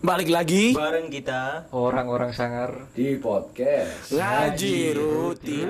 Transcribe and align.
Balik 0.00 0.32
lagi. 0.32 0.72
Bareng 0.72 1.12
kita. 1.12 1.68
Orang-orang 1.76 2.32
sangar. 2.32 2.88
Di 2.96 3.20
podcast. 3.20 4.16
Ngaji 4.16 4.96
rutin. 4.96 5.68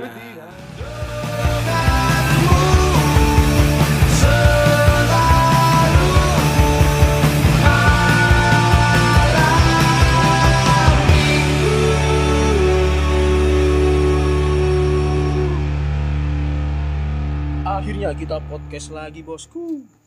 Akhirnya 17.66 18.14
kita 18.14 18.38
podcast 18.46 18.94
lagi 18.94 19.26
bosku. 19.26 19.97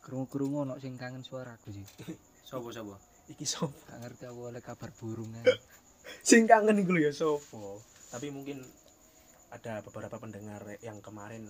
Kerungu-kerungu 0.00 0.58
ono 0.62 0.74
sing 0.76 0.96
kangen 0.96 1.20
suaraku 1.20 1.70
sih 1.70 1.84
sobo 2.48 2.70
sobo 2.70 2.96
Iki 3.28 3.46
sopo? 3.46 3.70
gak 3.86 4.02
ngerti 4.02 4.26
aku 4.26 4.50
oleh 4.50 4.58
kabar 4.58 4.90
burung 4.92 5.30
ae. 5.32 5.46
Sing 6.26 6.50
kangen 6.50 6.82
iku 6.82 6.90
lho 6.90 7.06
ya 7.06 7.12
sopo. 7.14 7.78
Tapi 8.10 8.26
mungkin 8.28 8.58
ada 9.48 9.78
beberapa 9.80 10.18
pendengar 10.18 10.58
yang 10.82 10.98
kemarin 10.98 11.46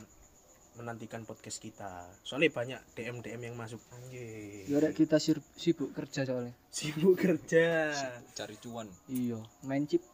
menantikan 0.77 1.25
podcast 1.25 1.57
kita. 1.57 2.05
Soalnya 2.21 2.53
banyak 2.53 2.81
DM 2.93 3.25
DM 3.25 3.41
yang 3.49 3.57
masuk. 3.57 3.81
Anjir. 3.91 4.69
ya 4.69 4.77
rek 4.77 4.93
kita 4.95 5.17
sibuk 5.17 5.89
kerja 5.91 6.29
soalnya 6.29 6.53
Sibuk 6.77 7.17
kerja. 7.17 7.97
cari 8.31 8.61
cuan 8.61 8.85
iya 9.09 9.41
main 9.63 9.89
chip 9.89 10.05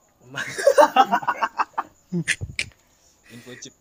info 3.30 3.52
chip 3.58 3.74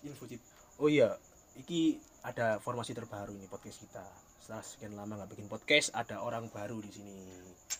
Info 0.00 0.24
chip. 0.26 0.42
Oh 0.78 0.86
iya, 0.86 1.14
iki 1.54 1.98
ada 2.28 2.60
formasi 2.60 2.92
terbaru 2.92 3.32
ini 3.32 3.48
podcast 3.48 3.80
kita. 3.80 4.04
Setelah 4.36 4.60
sekian 4.60 4.92
lama 4.92 5.16
nggak 5.16 5.32
bikin 5.32 5.48
podcast, 5.48 5.96
ada 5.96 6.20
orang 6.20 6.52
baru 6.52 6.76
di 6.84 6.92
sini. 6.92 7.16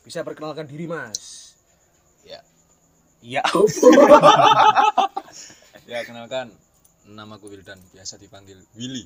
Bisa 0.00 0.24
perkenalkan 0.24 0.64
diri, 0.64 0.88
Mas. 0.88 1.52
ya 2.24 2.40
Iya. 3.20 3.44
ya 5.90 6.00
kenalkan 6.04 6.48
nama 7.04 7.36
aku 7.36 7.48
Wildan 7.48 7.80
biasa 7.90 8.16
dipanggil 8.16 8.60
Willy 8.76 9.04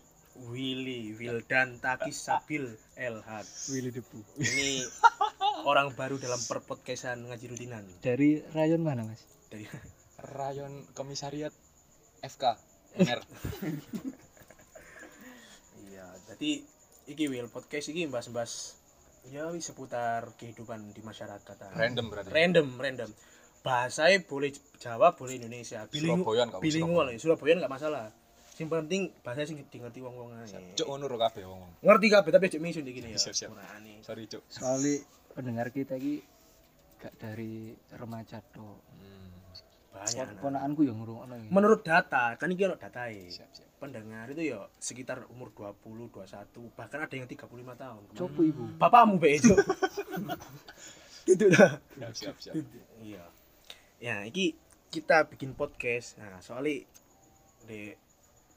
Willy 0.50 1.14
Wildan 1.14 1.78
Takis 1.78 2.18
Sabil 2.18 2.66
LH. 2.98 3.30
Willy 3.70 3.90
Debu 3.94 4.20
Ini 4.36 4.82
orang 5.62 5.94
baru 5.94 6.18
dalam 6.18 6.40
perpodcastan 6.44 7.24
ngaji 7.24 7.46
rutinan. 7.54 7.84
dari 8.02 8.42
rayon 8.52 8.82
mana 8.82 9.06
mas 9.06 9.22
Dari 9.48 9.64
rayon 10.34 10.82
komisariat 10.92 11.54
FK 12.20 12.58
NR 12.98 13.20
Jadi 16.42 16.58
iki 17.06 17.30
Will 17.30 17.46
podcast 17.46 17.94
iki 17.94 18.02
bahas-bahas 18.10 18.74
ya 19.30 19.46
seputar 19.62 20.34
kehidupan 20.34 20.90
di 20.90 20.98
masyarakat. 20.98 21.54
ah. 21.54 21.70
random 21.78 22.10
berarti 22.10 22.34
Random, 22.34 22.66
random. 22.82 23.10
Bahasanya 23.62 24.26
boleh 24.26 24.50
Jawa, 24.82 25.14
boleh 25.14 25.38
Indonesia. 25.38 25.86
Bilingu, 25.86 26.26
Surabayaan 26.26 26.50
kamu, 26.50 26.62
bilingual 26.66 27.06
ya. 27.14 27.18
Surabaya 27.22 27.62
enggak 27.62 27.70
masalah. 27.70 28.10
Sing 28.58 28.66
penting 28.66 29.14
bahasa 29.22 29.46
sing 29.46 29.62
dimengerti 29.70 30.02
wong-wong 30.02 30.34
ae. 30.34 30.74
cuk 30.74 30.86
ngono 30.90 31.06
ro 31.06 31.14
kabeh 31.22 31.46
wong 31.46 31.62
Ngerti 31.78 32.06
kabeh 32.10 32.30
tapi 32.34 32.44
aja 32.50 32.58
misun 32.58 32.90
iki 32.90 33.06
ya. 33.06 33.14
Siap, 33.14 33.34
siap. 33.38 33.54
Sorry 34.02 34.26
cuk 34.26 34.42
soalnya 34.50 34.98
pendengar 35.38 35.70
kita 35.70 35.94
ini 35.94 36.18
gak 36.98 37.22
dari 37.22 37.70
remaja 37.94 38.42
tuh 38.50 38.82
hmm, 38.82 39.21
Banyak. 39.92 40.40
ponakanku 40.40 40.88
yang 40.88 40.96
ngurung 40.98 41.28
ini 41.28 41.52
Menurut 41.52 41.84
data, 41.84 42.34
kan 42.40 42.48
iki 42.48 42.64
ono 42.64 42.80
datae. 42.80 43.28
Pendengar 43.76 44.30
itu 44.32 44.56
ya 44.56 44.64
sekitar 44.80 45.28
umur 45.28 45.52
20, 45.52 46.08
21, 46.08 46.72
bahkan 46.72 47.04
ada 47.04 47.14
yang 47.14 47.28
35 47.28 47.44
tahun. 47.76 48.02
coba 48.16 48.40
ibu 48.40 48.64
Bapakmu 48.80 49.20
be 49.20 49.36
itu. 49.36 49.54
Gitu 51.22 51.44
dah. 51.54 51.78
siap 52.10 52.34
siap 52.34 52.36
siap 52.40 52.54
Iya. 52.98 53.22
Ya, 54.02 54.26
iki 54.26 54.58
kita 54.90 55.30
bikin 55.30 55.54
podcast. 55.54 56.18
Nah, 56.18 56.42
soalnya 56.42 56.82
di 57.68 57.94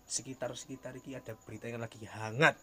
sekitar-sekitar 0.09 0.97
iki 0.97 1.13
ada 1.13 1.37
berita 1.45 1.69
yang 1.69 1.83
lagi 1.83 2.01
hangat. 2.09 2.57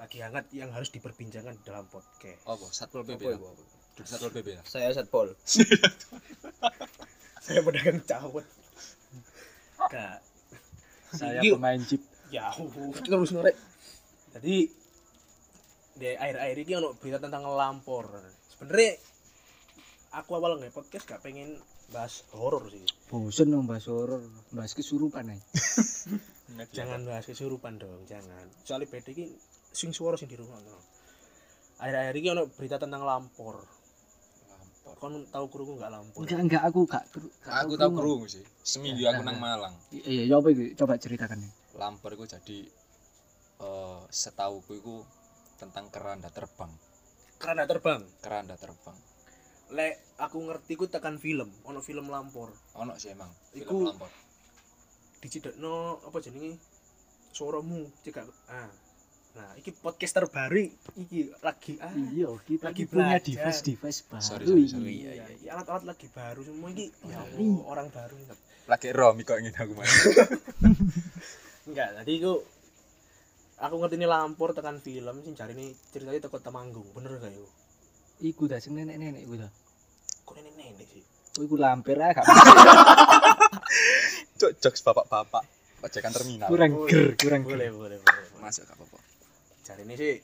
Lagi 0.00 0.24
hangat 0.24 0.48
yang 0.56 0.72
harus 0.72 0.88
diperbincangkan 0.88 1.60
di 1.60 1.62
dalam 1.66 1.84
podcast. 1.92 2.40
apa 2.48 2.66
satpol 2.72 3.04
pp 3.04 3.20
ya? 3.20 3.36
itu? 3.36 3.64
satpol 4.00 4.32
pp 4.32 4.48
ya 4.56 4.62
saya 4.64 4.88
satpol 4.96 5.28
Saya 7.40 7.60
pedagang 7.64 8.00
cawet. 8.04 8.46
Kak. 9.80 10.20
saya 11.10 11.40
pemain 11.42 11.80
chip 11.82 12.04
Ya, 12.30 12.54
terus 13.02 13.34
norek. 13.34 13.58
Jadi 14.38 14.70
di 15.98 16.06
akhir-akhir 16.14 16.56
ini 16.62 16.72
ono 16.78 16.94
berita 16.94 17.18
tentang 17.18 17.42
lampor. 17.50 18.06
Sebenarnya 18.54 18.94
aku 20.14 20.38
awal 20.38 20.62
nge 20.62 20.70
podcast 20.70 21.10
gak 21.10 21.26
pengen 21.26 21.58
bahas 21.90 22.22
horor 22.30 22.70
sih. 22.70 22.86
bosen 23.10 23.50
dong 23.50 23.66
bahas 23.66 23.90
horor 23.90 24.22
bahas 24.54 24.78
kesurupan 24.78 25.26
aja 25.26 25.42
jangan 26.78 27.02
bahas 27.02 27.26
kesurupan 27.26 27.82
dong 27.82 28.06
jangan 28.06 28.46
soalnya 28.62 28.86
beda 28.86 29.10
ini 29.10 29.34
sing 29.74 29.90
suara 29.90 30.14
sing 30.14 30.30
di 30.30 30.38
rumah 30.38 30.54
no. 30.62 30.78
akhir-akhir 31.82 32.14
ini 32.14 32.28
ono 32.30 32.46
berita 32.46 32.78
tentang 32.78 33.02
Lampor. 33.02 33.79
Kon 34.96 35.22
tahu 35.26 35.44
kurungu 35.46 35.76
nggak 35.76 35.90
lampor 35.90 36.20
enggak 36.20 36.40
enggak 36.40 36.62
aku 36.64 36.80
gak, 36.84 37.04
gak 37.40 37.54
aku 37.62 37.72
tahu 37.76 37.90
kerungu. 37.94 38.26
sih. 38.26 38.44
Seminggu 38.60 39.04
aku 39.04 39.22
nang 39.22 39.38
Malang. 39.38 39.74
Iya 39.90 40.26
ya 40.26 40.34
apa 40.36 40.48
coba 40.74 40.94
ceritakan 40.96 41.38
nih 41.38 41.52
lampor 41.72 42.10
itu 42.12 42.26
jadi 42.26 42.58
eh 43.60 44.00
setauku 44.08 44.72
itu 44.74 45.04
tentang 45.56 45.88
keranda 45.88 46.28
terbang. 46.28 46.72
Kerana 47.36 47.64
terbang? 47.64 48.00
Keranda 48.18 48.56
terbang. 48.56 48.96
Lek 49.70 49.94
aku 50.16 50.42
ngerti 50.42 50.74
ku 50.74 50.84
tekan 50.84 51.16
film 51.16 51.52
ono 51.62 51.78
film 51.78 52.08
lampor. 52.08 52.50
Ono 52.74 52.96
sih 52.96 53.12
emang 53.12 53.30
Iku- 53.52 53.70
film 53.76 53.86
lampor. 53.86 54.10
dicidekno 55.18 56.00
apa 56.00 56.18
jenenge? 56.18 56.56
Suaramu 57.30 57.86
cekak 58.02 58.26
ah 58.48 58.66
nah 59.30 59.50
iki 59.54 59.70
podcast 59.72 60.12
terbaru 60.12 60.58
iki 60.96 61.30
lagi 61.38 61.78
ah 61.78 61.88
iya 61.92 62.26
kita 62.40 62.66
Lagi 62.66 62.82
punya 62.84 63.14
belajar. 63.14 63.22
device 63.22 63.60
device 63.64 64.00
baru 64.04 64.20
Sorry, 64.20 64.44
sorry, 64.44 64.64
sorry. 64.66 64.94
iya, 64.96 65.10
iya, 65.32 65.50
alat-alat 65.50 65.84
lagi 65.86 66.06
baru 66.08 66.40
semua 66.40 66.68
iki 66.68 66.90
ya 67.00 67.08
Iya. 67.08 67.18
Allah, 67.20 67.62
orang 67.64 67.86
baru 67.88 68.14
ini. 68.16 68.34
lagi 68.66 68.88
rom 68.90 69.16
kok 69.20 69.36
ingin 69.36 69.54
aku 69.54 69.72
main 69.72 69.86
enggak 71.66 71.88
tadi 71.92 72.12
ku 72.18 72.34
aku 73.56 73.74
ngerti 73.76 73.94
ini 73.94 74.06
lampor 74.06 74.50
tekan 74.50 74.78
film 74.78 75.16
sing 75.20 75.32
cari 75.32 75.52
ini 75.52 75.66
ceritanya 75.86 76.20
teko 76.20 76.38
Temanggung 76.38 76.86
bener 76.90 77.14
gak 77.16 77.30
yo 77.30 77.46
iku 78.20 78.44
dah 78.44 78.56
sing 78.56 78.74
nenek-nenek 78.74 79.22
iku 79.22 79.34
dah 79.36 79.50
kok 80.22 80.34
nenek 80.36 80.54
nenek 80.54 80.86
sih 80.88 81.04
Oh, 81.32 81.46
iku 81.46 81.54
lampir 81.54 81.94
aja 81.94 82.18
gak 82.18 82.26
cok 84.36 84.52
jokes 84.58 84.82
bapak-bapak 84.82 85.46
ojekan 85.80 86.10
terminal 86.10 86.46
kurang 86.46 86.74
Boleh, 86.74 86.90
ger, 86.90 87.06
kurang 87.16 87.42
boleh 87.42 87.68
ger. 87.68 87.72
boleh 87.72 87.96
boleh, 87.96 88.18
boleh. 88.26 88.40
masuk 88.40 88.64
gak 88.64 88.74
apa-apa 88.74 88.98
cari 89.60 89.82
ini 89.84 89.94
sih 89.96 90.14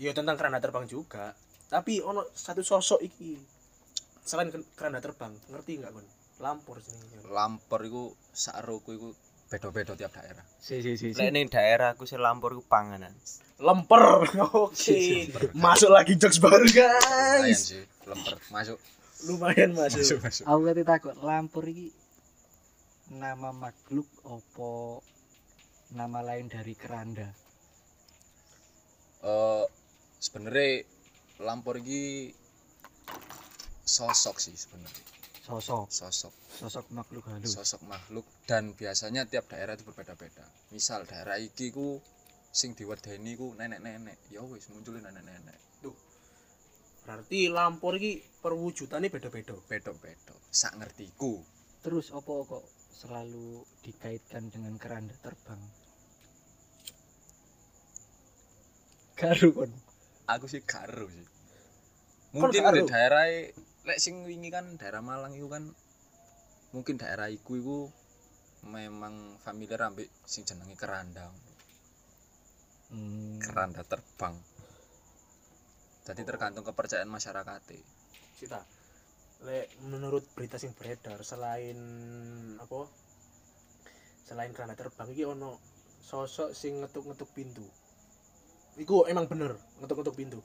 ya 0.00 0.10
tentang 0.16 0.36
keranda 0.38 0.58
terbang 0.62 0.86
juga. 0.88 1.34
Tapi 1.70 2.02
ono 2.02 2.26
satu 2.34 2.64
sosok 2.64 3.00
iki 3.04 3.38
selain 4.24 4.50
ke- 4.50 4.74
keranda 4.74 4.98
terbang 4.98 5.32
ngerti 5.50 5.80
nggak 5.80 5.92
kon 5.94 6.06
lampor 6.40 6.80
sini 6.80 7.20
lampor 7.28 7.84
itu 7.84 8.16
sakroku 8.32 8.96
itu 8.96 9.08
beda-beda 9.50 9.92
tiap 9.98 10.14
daerah. 10.14 10.46
Si 10.62 10.78
si 10.80 10.94
si. 10.94 11.10
si. 11.12 11.18
lek 11.18 11.34
ning 11.34 11.50
daerahku 11.50 12.06
sing 12.06 12.22
lampor 12.22 12.54
ku 12.54 12.62
panganan. 12.62 13.10
Lemper 13.60 14.24
oke. 14.56 14.98
Masuk 15.52 15.90
lagi 15.92 16.16
jokes 16.16 16.40
baru 16.40 16.64
lumayan 16.64 17.42
guys 17.44 17.74
sih 17.74 17.84
lemper 18.08 18.38
masuk. 18.48 18.78
Lumayan 19.28 19.76
masuk, 19.76 20.00
masuk 20.00 20.18
masuk. 20.24 20.44
Aku 20.48 20.60
kate 20.64 20.82
takut 20.86 21.14
lampur 21.20 21.64
iki 21.68 21.92
nama 23.10 23.50
makhluk 23.50 24.06
opo 24.22 25.02
nama 25.90 26.22
lain 26.22 26.46
dari 26.46 26.78
keranda. 26.78 27.28
Eh 29.24 29.64
sebenarnya 30.20 30.84
lampor 31.40 31.80
ini 31.80 32.32
sosok 33.84 34.36
sih 34.38 34.54
sebenarnya. 34.54 35.04
Sosok, 35.40 35.88
sosok. 35.90 36.34
Sosok 36.60 36.86
makhluk 36.94 37.24
halus. 37.26 37.56
sosok 37.56 37.82
makhluk. 37.88 38.26
Dan 38.46 38.76
biasanya 38.76 39.26
tiap 39.26 39.50
daerah 39.50 39.74
itu 39.74 39.82
berbeda-beda. 39.88 40.44
Misal 40.70 41.08
daerah 41.08 41.40
iki 41.40 41.72
ku 41.74 41.98
sing 42.52 42.76
diwedeni 42.76 43.34
ku 43.34 43.56
nenek-nenek. 43.56 44.30
Ya 44.30 44.44
wis 44.44 44.68
munculin 44.70 45.02
nenek-nenek. 45.02 45.70
Berarti 47.10 47.50
lampor 47.50 47.96
iki 47.98 48.22
perwujudannya 48.44 49.10
beda-beda? 49.10 49.56
Beda-beda 49.66 50.34
sak 50.50 50.78
ngertiku 50.78 51.42
Terus 51.80 52.12
opo 52.12 52.44
kok 52.44 52.64
selalu 52.92 53.64
dikaitkan 53.80 54.52
dengan 54.52 54.76
keranda 54.76 55.16
terbang? 55.24 55.58
Garu 59.20 59.48
kon. 59.52 59.72
aku 60.30 60.46
sih 60.48 60.62
karo 60.64 61.10
sih 61.12 61.26
mungkin 62.32 62.62
di 62.72 62.82
daerah 62.86 63.26
lek 63.84 63.98
sing 63.98 64.22
wingi 64.24 64.48
kan 64.48 64.78
daerah 64.78 65.02
Malang 65.02 65.34
itu 65.34 65.50
kan 65.50 65.66
mungkin 66.70 66.94
daerah 66.96 67.26
iku 67.26 67.58
iku 67.58 67.78
memang 68.70 69.36
familiar 69.42 69.90
ambek 69.90 70.08
sing 70.24 70.48
jenenge 70.48 70.76
kerandang 70.80 71.32
Hmm. 72.90 73.38
keranda 73.38 73.86
terbang 73.86 74.34
jadi 76.10 76.26
tergantung 76.26 76.66
kepercayaan 76.66 77.06
masyarakat 77.06 77.62
Sita. 78.34 78.64
Lek 79.46 79.68
menurut 79.86 80.24
berita 80.32 80.56
sing 80.56 80.72
beredar 80.74 81.20
selain 81.22 81.76
apa? 82.56 82.88
Selain 84.24 84.50
kerana 84.50 84.74
terbang 84.74 85.12
iki 85.12 85.28
ono 85.28 85.60
sosok 86.00 86.50
sing 86.56 86.80
ngetuk-ngetuk 86.80 87.30
pintu. 87.36 87.62
Iku 88.76 89.04
emang 89.04 89.26
bener 89.26 89.54
ngetuk-ngetuk 89.78 90.14
pintu. 90.14 90.38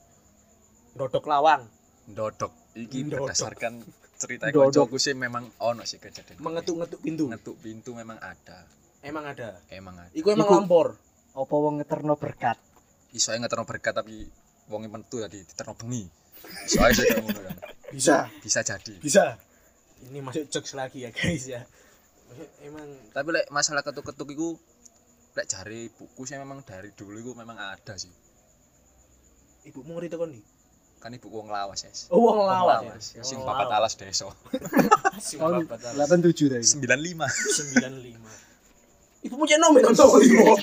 Dodok 0.92 1.24
lawang, 1.24 1.68
dodok 2.08 2.52
iki 2.72 3.04
Ndodok. 3.04 3.28
berdasarkan 3.28 3.84
cerita 4.16 4.48
koncoku 4.48 4.96
sih 4.96 5.12
memang 5.12 5.44
ono 5.58 5.84
sih 5.84 5.96
kejadian 5.96 6.40
mengetuk-ngetuk 6.40 7.00
pintu. 7.00 7.28
ngetuk 7.28 7.56
pintu 7.58 7.92
memang 7.92 8.16
ada 8.16 8.64
Emang 9.04 9.28
ada. 9.28 9.60
emang 9.68 9.92
ada 9.94 10.08
Iku 10.10 10.32
emang 10.32 10.48
Iku- 10.48 10.56
lampor. 10.56 10.88
apa 11.36 11.52
wong 11.52 11.78
ngeterno 11.78 12.16
berkat 12.16 12.56
iso 13.12 13.28
ae 13.28 13.36
ngeterno 13.36 13.62
berkat 13.62 13.92
tapi 13.92 14.24
wonge 14.66 14.88
mentu 14.88 15.20
tadi 15.20 15.36
diterno 15.38 15.76
bengi 15.76 16.08
iso 16.64 16.80
ae 16.80 16.92
sih 16.92 17.04
ngono 17.14 17.38
kan 17.38 17.56
Bisa, 17.86 18.24
bisa 18.40 18.60
jadi 18.62 18.96
bisa. 18.98 19.36
Ini 20.02 20.18
masuk 20.20 20.48
jokes 20.48 20.72
lagi 20.72 21.04
ya 21.04 21.10
guys 21.10 21.44
ya. 21.46 21.60
Emang 22.60 22.88
tapi 23.10 23.28
lek 23.30 23.46
masalah 23.48 23.80
ketuk-ketuk 23.80 24.28
iku 24.28 24.56
lek 25.36 25.46
jari 25.46 25.90
buku 25.90 26.22
sih 26.22 26.34
memang 26.34 26.62
dari 26.62 26.90
dulu 26.90 27.14
iku 27.14 27.32
memang 27.34 27.54
ada 27.54 27.94
sih 27.94 28.10
ibu 29.64 29.82
mau 29.82 29.96
ngerti 29.96 30.14
kon 30.14 30.30
nih. 30.30 30.44
kan 30.96 31.12
ibu 31.12 31.28
wong 31.28 31.46
lawas 31.46 31.82
ya 31.82 31.90
Oh, 32.08 32.24
wong 32.24 32.38
Wong 32.38 32.48
lawas. 32.48 33.12
ya. 33.12 33.20
sing 33.20 33.36
papat 33.40 33.68
lawas. 33.68 33.92
alas 33.92 34.00
deso 34.00 34.32
Sing 35.20 35.38
papat 35.38 35.92
alas. 35.92 36.08
87 36.08 36.48
tadi 36.48 36.64
95 36.64 37.20
95. 37.20 38.16
Ibu 39.22 39.34
punya 39.34 39.58
nomor 39.58 39.82
nonton 39.82 40.22
ibu. 40.24 40.56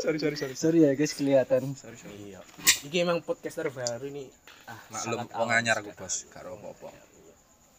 sorry 0.00 0.18
sorry 0.18 0.36
sorry 0.36 0.54
sorry 0.54 0.78
ya 0.82 0.92
guys 0.92 1.12
kelihatan 1.12 1.74
sorry 1.74 1.96
sorry 1.96 2.16
Iya. 2.26 2.40
Iki 2.82 2.96
emang 3.00 3.20
podcaster 3.20 3.68
baru 3.68 4.04
ini. 4.04 4.28
Ah, 4.66 4.78
maklum 4.90 5.26
wong 5.30 5.50
anyar 5.50 5.78
aku 5.78 5.92
bos 5.92 6.24
karo 6.28 6.54
apa-apa 6.54 6.90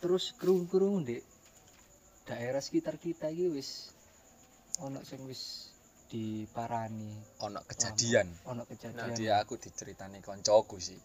terus 0.01 0.33
kerung-kerung 0.33 1.03
di 1.03 1.21
daerah 2.31 2.63
sekitar 2.63 2.95
kita 2.95 3.27
iki 3.27 3.51
wis 3.51 3.91
ono 4.79 5.03
sing 5.03 5.27
wis 5.27 5.67
diparani 6.07 7.11
ono 7.39 7.59
kejadian 7.61 8.27
ono 8.45 8.63
kejadian 8.63 9.11
jadi 9.11 9.43
aku 9.43 9.59
diceritani 9.59 10.19
koncoku 10.19 10.79
sih 10.79 10.99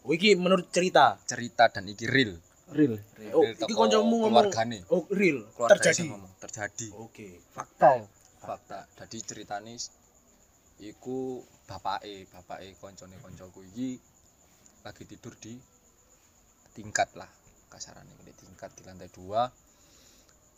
Oh, 0.00 0.16
iki 0.16 0.32
menurut 0.32 0.72
cerita. 0.72 1.20
cerita 1.28 1.68
dan 1.68 1.84
iki 1.84 2.08
real 2.08 2.32
real 2.72 2.96
Oh, 3.36 3.44
Real 3.44 3.52
iki 3.52 3.68
teko 3.68 3.84
kancamu 3.84 4.16
ngomong. 4.24 4.48
keluargane 4.48 4.78
Oh, 4.88 5.04
real. 5.12 5.44
keluarga 5.52 5.76
Terjadi. 5.76 6.08
ngomong 6.08 6.32
terjadi 6.40 6.88
Oke. 6.96 7.28
fakta 7.52 8.00
ya 8.00 8.06
fakta 8.40 8.78
jadi 8.96 9.18
ceritane 9.20 9.76
iku 10.80 11.44
bapake 11.68 12.24
bapake 12.26 12.72
koncone 12.80 13.20
koncoku 13.20 13.60
iki 13.68 14.00
lagi 14.80 15.04
tidur 15.04 15.36
di 15.36 15.52
tingkat 16.72 17.12
lah 17.12 17.28
kasarannya 17.68 18.16
di 18.24 18.32
tingkat 18.32 18.72
di 18.72 18.82
lantai 18.88 19.12
dua 19.12 19.44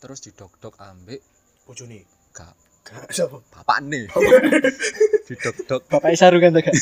terus 0.03 0.19
didok-dok 0.19 0.75
ambek 0.83 1.23
Bojone. 1.63 2.03
gak 2.35 2.51
Gak 2.83 3.07
siapa? 3.15 3.39
bapak 3.39 3.79
nih 3.87 4.11
didok-dok. 5.23 5.87
Bapak 5.87 6.19
sarungan 6.19 6.51
tuh 6.51 6.61
gak 6.67 6.75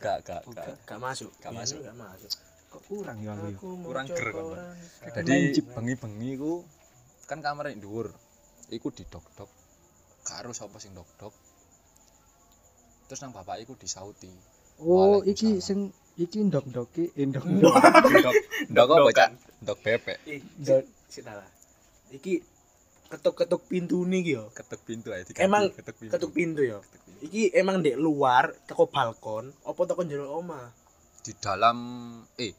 gak 0.00 0.18
gak 0.24 0.40
gak 0.40 0.40
Gak, 0.56 0.76
gak 0.88 1.00
masuk. 1.04 1.28
Gak 1.44 1.52
masuk. 1.52 1.84
Gak 1.84 1.92
masuk. 2.00 2.32
kok 2.72 2.82
kurang 2.88 3.20
ya 3.20 3.36
aku 3.36 3.84
Kurang 3.84 4.08
ger, 4.08 4.32
kan, 4.32 5.20
jadi 5.28 5.60
bengi-bengi 5.60 6.40
ku 6.40 6.64
kan 7.28 7.44
kamar 7.44 7.68
yang 7.68 7.84
dhuwur. 7.84 8.16
Iku 8.72 8.88
didok-dok. 8.88 9.52
Karo 10.24 10.56
sapa 10.56 10.80
sing 10.80 10.96
dok-dok. 10.96 11.36
Terus 13.12 13.20
nang 13.20 13.36
bapak 13.36 13.60
iku 13.60 13.76
disauti. 13.76 14.32
Oh 14.80 15.20
iki 15.20 15.60
sing 15.60 15.92
iki 16.16 16.48
ndok-ndoki 16.48 17.12
eh, 17.12 17.28
ndok. 17.28 17.44
Dok 17.44 18.34
dok 18.72 18.88
apa 18.96 19.10
cak? 19.12 19.28
Dok 19.60 19.78
bebek. 19.84 20.16
Eh, 20.24 20.40
Dok. 20.56 20.88
Iki 22.12 22.34
ketuk-ketuk 23.08 23.62
pintu 23.66 24.04
nih 24.04 24.22
yo. 24.30 24.44
ketuk 24.50 24.80
pintu 24.82 25.08
aja 25.10 25.24
Emang 25.38 25.68
ketuk 25.70 25.96
pintu 25.98 26.12
Ketuk 26.12 26.30
pintu 26.32 26.60
yo. 26.62 26.78
Ketuk 26.82 27.00
pintu. 27.02 27.18
Iki 27.22 27.42
emang 27.52 27.80
di 27.80 27.92
luar 27.94 28.52
teko 28.62 28.84
balkon 28.86 29.52
apa 29.62 29.80
teko 29.82 30.02
jero 30.02 30.28
oma? 30.34 30.72
di 31.22 31.30
dalam 31.34 31.78
eh 32.34 32.50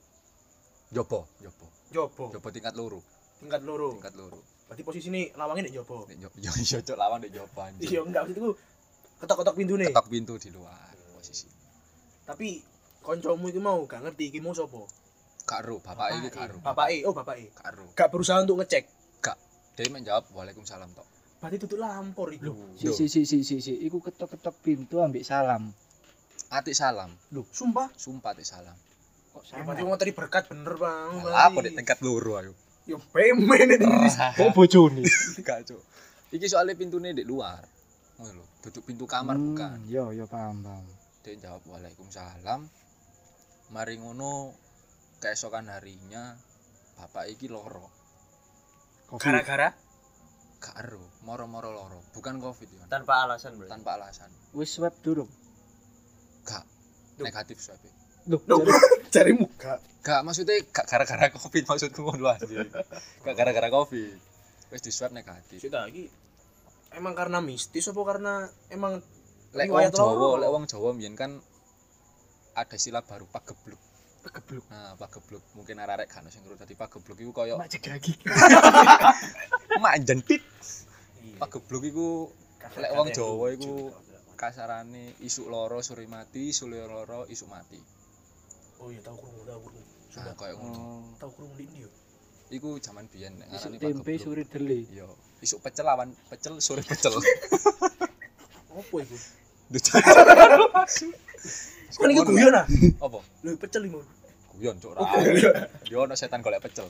jopo 0.88 1.28
jopo 1.38 1.68
Jopo. 1.90 2.32
jopo 2.32 2.48
tingkat 2.48 2.72
loro 2.74 3.04
Tingkat 3.38 3.60
loro. 3.62 3.92
tingkat 3.94 4.16
loro 4.16 4.40
Berarti 4.64 4.82
posisi 4.82 5.12
ini 5.12 5.28
lawangnya 5.30 5.68
di 5.68 5.74
jopo. 5.74 6.08
Nek 6.08 6.16
jo- 6.18 6.36
yo 6.40 6.52
yo 6.56 6.80
cok 6.80 6.96
lawan 6.96 7.20
di 7.20 7.30
jopo 7.30 7.60
anjir 7.60 7.84
Iya 7.84 8.00
enggak 8.02 8.24
maksudku 8.26 8.56
ketok-ketok 9.20 9.56
pintu 9.56 9.74
nih. 9.76 9.92
ketok 9.92 10.08
pintu 10.08 10.34
di 10.38 10.50
luar 10.50 10.80
posisi 11.12 11.52
Tapi 12.24 12.64
koncomu 13.00 13.52
itu 13.52 13.60
mau 13.60 13.84
gak 13.84 14.00
ngerti 14.02 14.32
iki 14.32 14.40
mau 14.40 14.56
sopo. 14.56 14.88
karo 15.44 15.78
bapak 15.78 16.08
iki 16.16 16.30
karo 16.32 16.56
Bapak 16.58 16.88
E, 16.90 17.04
oh 17.04 17.12
bapak 17.12 17.36
E. 17.36 17.52
karo 17.52 17.84
Gak 17.92 18.08
berusaha 18.08 18.40
untuk 18.40 18.64
ngecek. 18.64 18.88
Dia 19.74 19.90
menjawab 19.90 20.30
waalaikumsalam 20.34 20.90
tok. 20.94 21.08
Berarti 21.42 21.58
tutup 21.60 21.84
lampor 21.84 22.32
itu. 22.32 22.54
si 22.80 22.94
si 22.94 23.06
si 23.10 23.22
si 23.28 23.44
si 23.44 23.56
si 23.60 23.74
iku 23.84 24.00
ketok-ketok 24.00 24.56
pintu 24.64 25.04
ambek 25.04 25.26
salam. 25.28 25.74
Atik 26.54 26.78
salam. 26.78 27.12
Sumpah. 27.52 27.90
sumpah 27.98 28.32
atik 28.38 28.46
salam. 28.48 28.78
Kok 29.34 29.44
sama 29.44 29.74
berarti 29.74 29.82
mau 29.84 29.98
tadi 29.98 30.14
berkat 30.14 30.48
bener 30.54 30.78
bang. 30.78 31.12
Apa 31.34 31.60
di 31.66 31.74
tingkat 31.74 32.00
loro 32.06 32.38
ayo 32.38 32.54
Yo 32.84 33.00
pemen 33.00 33.80
ini. 33.80 33.88
kok 34.12 34.52
bojone? 34.54 35.02
Gak 35.48 35.72
cok 35.72 35.84
iki 36.34 36.50
soalnya 36.50 36.74
pintunya 36.74 37.14
di 37.14 37.22
luar. 37.22 37.62
Ngono 38.18 38.42
lho 38.42 38.46
duduk 38.66 38.84
pintu 38.90 39.06
kamar 39.06 39.38
Hmm, 39.38 39.54
bukan 39.54 39.78
yo 39.86 40.10
yo 40.10 40.26
paham 40.26 40.66
paham. 40.66 40.86
Dia 41.22 41.38
jawab 41.38 41.62
waalaikumsalam. 41.70 42.62
Mari 43.72 43.96
ngono 44.02 44.52
keesokan 45.22 45.70
harinya 45.70 46.34
bapak 46.98 47.30
iki 47.30 47.48
loro. 47.48 48.03
Gara-gara? 49.22 49.70
Karo 50.58 51.04
moro-moro 51.22 51.70
loro. 51.70 52.00
Bukan 52.12 52.40
covid 52.40 52.70
ya 52.72 52.86
tanpa 52.88 53.28
alasan 53.28 53.60
berarti? 53.60 53.72
Tanpa 53.72 54.00
alasan. 54.00 54.30
Wis 54.56 54.72
swab 54.72 54.96
durung? 55.04 55.28
Gak. 56.44 56.64
Duh. 57.14 57.26
negatif 57.28 57.62
swab 57.62 57.78
Loh, 58.26 58.40
Duh, 58.42 58.64
jadi- 58.64 59.12
cari 59.14 59.34
muka. 59.36 59.78
gak 60.02 60.20
maksudnya 60.24 60.60
gak 60.68 60.88
gara-gara 60.88 61.28
covid 61.32 61.64
maksudku 61.64 62.02
ngono 62.02 62.32
anjir 62.32 62.68
gak 63.24 63.36
gara-gara 63.36 63.70
covid. 63.70 64.18
Wis 64.72 64.82
di 64.82 64.92
swab 64.92 65.12
negatif. 65.12 65.60
Sudah 65.60 65.86
lagi. 65.86 66.08
Emang 66.94 67.14
karena 67.14 67.38
mistis 67.40 67.86
apa 67.86 68.02
karena 68.02 68.34
emang 68.70 69.02
lek 69.54 69.70
wong 69.70 69.90
Jawa 69.90 70.40
lek 70.40 70.50
wong 70.50 70.64
Jawa 70.66 70.90
mbiyen 70.94 71.14
kan 71.14 71.38
ada 72.54 72.74
istilah 72.74 73.02
baru 73.02 73.26
pagebluk 73.28 73.78
kegebluk. 74.24 74.64
nah 74.72 74.96
pagebluk. 74.96 75.44
Mungkin 75.60 75.76
arek-arek 75.84 76.08
kan 76.08 76.24
sing 76.32 76.48
ngerti 76.48 76.64
dadi 76.64 76.76
pagebluk 76.80 77.20
iku 77.20 77.32
koyo 77.36 77.60
mak 77.60 77.68
manjan 79.84 80.24
pit. 80.24 80.40
Iya. 81.24 81.40
pagebluk 81.44 81.84
iku 81.84 82.32
lek 82.80 82.92
wong 82.96 83.08
Jawa 83.12 83.46
iku 83.56 83.92
kasarane 84.40 85.16
isuk 85.24 85.48
loro 85.52 85.80
sore 85.84 86.08
mati 86.08 86.52
sule 86.56 86.80
loro 86.88 87.28
isuk 87.28 87.52
mati. 87.52 87.80
Oh 88.80 88.88
iya 88.92 89.04
tahu 89.04 89.16
kurung 89.20 89.44
tahu 89.48 89.60
kurung. 89.68 89.84
nah 89.84 90.12
Sudah 90.12 90.34
koyo 90.40 90.54
ngono. 90.60 90.80
Oh. 90.80 91.04
Tahu 91.20 91.32
kurung 91.36 91.54
di 91.60 91.68
India. 91.68 91.90
iku 92.54 92.78
jaman 92.78 93.10
biyen 93.10 93.34
nek 93.40 93.50
isuk 93.50 93.74
ngarani 93.76 93.80
tempe 93.82 94.14
pagebluk. 94.14 94.24
suri 94.24 94.44
deli. 94.48 94.80
Iya. 94.94 95.10
Isuk 95.44 95.60
pecel 95.60 95.84
lawan 95.84 96.16
pecel 96.32 96.64
sore 96.64 96.80
pecel. 96.86 97.12
Apa 98.72 98.98
itu? 99.04 99.18
Duh, 99.74 99.80
Kan 101.94 102.10
iki 102.10 102.24
guyon 102.24 102.54
ah. 102.54 102.66
apa 103.00 103.18
Lho 103.44 103.50
pecel 103.56 103.84
limo. 103.84 104.02
guyon 104.54 104.78
cuk 104.78 104.94
Oh, 104.94 105.06
ra 105.06 105.66
yo 105.84 105.98
ono 106.02 106.14
setan 106.14 106.40
golek 106.40 106.62
pecel. 106.62 106.86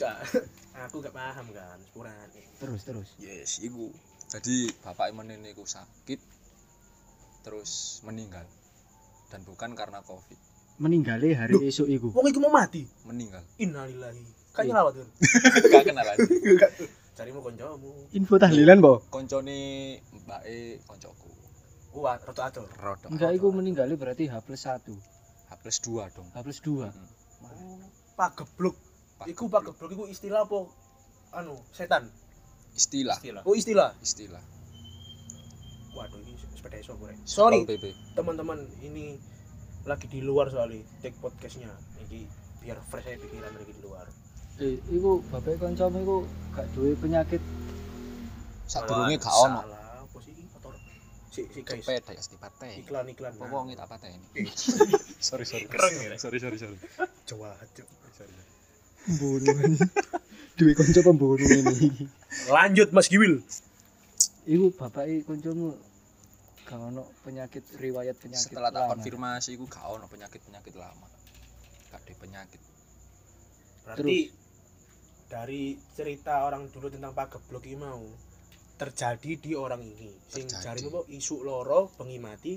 Aku 0.83 0.99
gak 0.99 1.11
paham 1.11 1.47
kan, 1.49 1.79
sepuran. 1.81 2.27
terus 2.57 2.81
terus 2.83 3.09
yes 3.17 3.59
iku 3.59 3.87
jadi 4.25 4.55
bapak 4.81 5.11
menene 5.11 5.47
iku 5.49 5.63
sakit 5.63 6.19
terus 7.41 7.71
meninggal 8.01 8.43
dan 9.27 9.43
bukan 9.43 9.73
karena 9.73 9.99
covid 10.01 10.35
meninggali 10.75 11.31
hari 11.31 11.53
Loh. 11.53 11.61
esuk 11.61 11.87
iku 11.87 12.07
Wong 12.11 12.25
iku 12.25 12.39
mau 12.39 12.51
mati. 12.51 12.83
meninggal 13.03 13.43
Innalillahi. 13.57 14.23
Iya. 14.53 14.63
nyelawat 14.65 14.93
kan. 14.99 15.07
gak 15.67 15.83
kenal 15.83 16.05
lagi 16.05 16.23
Enggak. 16.23 16.71
Carimu 17.13 17.39
koncomu. 17.39 17.91
info 18.11 18.35
tahlilan 18.37 18.77
po 18.79 19.01
koncone 19.07 19.57
mbake 20.19 20.81
koncoku 20.83 21.29
Wah, 21.93 22.17
roto 22.17 22.41
atur. 22.41 22.65
rodok 22.73 23.09
enggak 23.09 23.31
iku 23.33 23.47
meninggali 23.49 23.93
berarti 23.93 24.25
H 24.25 24.41
plus 24.41 24.65
1 24.65 24.81
H 25.45 25.51
plus 25.55 25.77
2 25.79 26.09
dong 26.09 26.27
H 26.33 26.37
plus 26.41 26.59
2 26.59 26.89
Pagebluk. 28.13 28.77
Iku 29.25 29.47
pagebluk 29.47 29.89
iku 29.89 30.03
istilah 30.05 30.43
apa? 30.43 30.69
Anu, 31.33 31.57
setan. 31.69 32.09
istilah 32.73 33.17
istilah 33.17 33.41
Oh, 33.41 33.53
istilah. 33.53 33.89
istilah 34.01 34.43
Waduh, 35.93 36.17
ini 36.19 36.33
sepeda 36.57 36.77
iso 36.77 36.97
gue. 36.97 37.13
Sorry, 37.23 37.61
teman-teman, 38.13 38.57
ini 38.81 39.21
lagi 39.85 40.09
di 40.09 40.21
luar 40.21 40.49
soalnya 40.49 40.81
take 40.99 41.13
podcastnya. 41.17 41.69
Ini 42.03 42.25
biar 42.59 42.81
fresh 42.81 43.05
aja 43.05 43.17
pikiran 43.19 43.53
lagi 43.53 43.69
di 43.69 43.81
luar. 43.81 44.05
eh 44.55 44.77
iku 44.89 45.21
bapak 45.27 45.57
kancamu 45.57 45.97
iku 45.99 46.17
gak 46.53 46.69
duwe 46.73 46.93
penyakit 46.93 47.41
sadurunge 48.65 49.17
gak 49.17 49.33
ono 49.33 49.59
Salah, 49.61 50.05
apa 50.05 50.17
sih 50.21 50.31
ini 50.31 50.45
motor? 50.47 50.73
Si 51.33 51.41
si 51.49 51.59
guys 51.65 51.81
Sepeda 51.81 52.13
ya 52.13 52.21
dipateni. 52.21 52.85
iklan 52.85 53.05
iklan 53.09 53.33
Apa 53.33 53.45
wong 53.49 53.73
tak 53.73 53.89
pateni. 53.89 54.21
Eh. 54.37 54.45
Sorry 55.33 55.45
sorry. 55.49 55.65
Keren 55.65 55.91
ya? 55.97 56.13
Sorry 56.21 56.37
sorry 56.37 56.61
sorry. 56.61 56.77
jawa 57.25 57.57
cuk 57.73 57.87
Sorry. 58.13 58.33
Pembunuhan. 59.09 59.73
Duwe 60.61 60.77
kanca 60.77 61.01
pembunuh 61.01 61.41
ini. 61.49 61.89
lanjut 62.53 62.93
Mas 62.93 63.09
Giwil 63.09 63.41
Iku 64.45 64.69
bapake 64.77 65.25
kancamu 65.25 65.73
gak 66.63 66.79
ono 66.79 67.03
penyakit 67.25 67.63
riwayat 67.81 68.15
penyakit. 68.21 68.53
Setelah 68.53 68.69
tak 68.69 68.93
konfirmasi 68.93 69.57
iku 69.57 69.65
gak 69.65 69.83
ono 69.89 70.05
penyakit-penyakit 70.05 70.73
lama. 70.77 71.07
Gak 71.89 72.03
ada 72.05 72.13
penyakit. 72.21 72.61
berarti 73.83 74.31
dari 75.27 75.75
cerita 75.91 76.47
orang 76.47 76.71
dulu 76.71 76.87
tentang 76.87 77.11
Pak 77.11 77.35
Geblok 77.35 77.67
ini 77.67 77.75
mau 77.81 77.99
terjadi 78.83 79.31
di 79.39 79.51
orang 79.55 79.79
ini 79.79 80.11
sing 80.27 80.43
Terjadi. 80.43 80.83
jari 80.83 80.91
apa 80.91 81.01
isu 81.07 81.35
loro 81.39 81.87
bengi 81.95 82.19
mati 82.19 82.53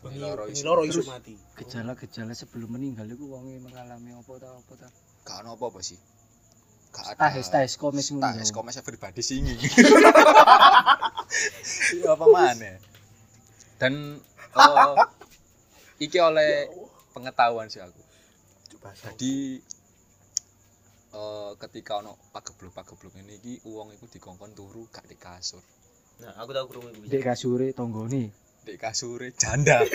bengi 0.00 0.20
Bengi 0.20 0.64
loro 0.64 0.82
isu. 0.88 1.04
mati 1.04 1.36
Gejala-gejala 1.60 2.32
sebelum 2.32 2.72
meninggal 2.72 3.04
iku 3.08 3.28
wonge 3.36 3.60
mengalami 3.60 4.16
apa 4.16 4.32
ta 4.40 4.48
apa 4.52 4.72
ta? 4.80 4.88
Gak 5.24 5.36
ono 5.44 5.56
apa-apa 5.56 5.80
sih. 5.80 5.96
Gak 6.92 7.16
ada. 7.16 7.28
Tahes 7.28 7.48
tahes 7.52 7.74
komis 7.76 8.12
ngono. 8.12 8.24
Tahes 8.24 8.48
komes 8.52 8.80
pribadi 8.80 9.20
singi. 9.20 9.56
Iya 11.94 12.14
apa 12.14 12.24
mana? 12.30 12.78
Dan 13.80 14.20
eh, 14.54 14.94
iki 15.98 16.22
oleh 16.22 16.70
pengetahuan 17.10 17.66
sih 17.66 17.82
aku. 17.82 17.98
coba 18.76 18.94
Jadi 18.94 19.58
eh, 21.14 21.52
ketika 21.56 22.02
ono 22.02 22.18
pagebluk-pagebluk 22.30 23.14
ini 23.16 23.38
iki 23.38 23.54
uang 23.64 23.94
iku 23.94 24.10
dikongkon 24.10 24.52
turu 24.52 24.90
gak 24.90 25.06
di 25.06 25.14
kasur. 25.14 25.62
Nah, 26.20 26.34
aku 26.36 26.50
tahu 26.50 26.66
krungu 26.68 26.90
iku. 26.90 27.06
Dek 27.06 27.22
kasure 27.22 27.70
tanggane. 27.70 28.24
Di 28.64 28.74
kasure 28.76 29.28
janda. 29.34 29.82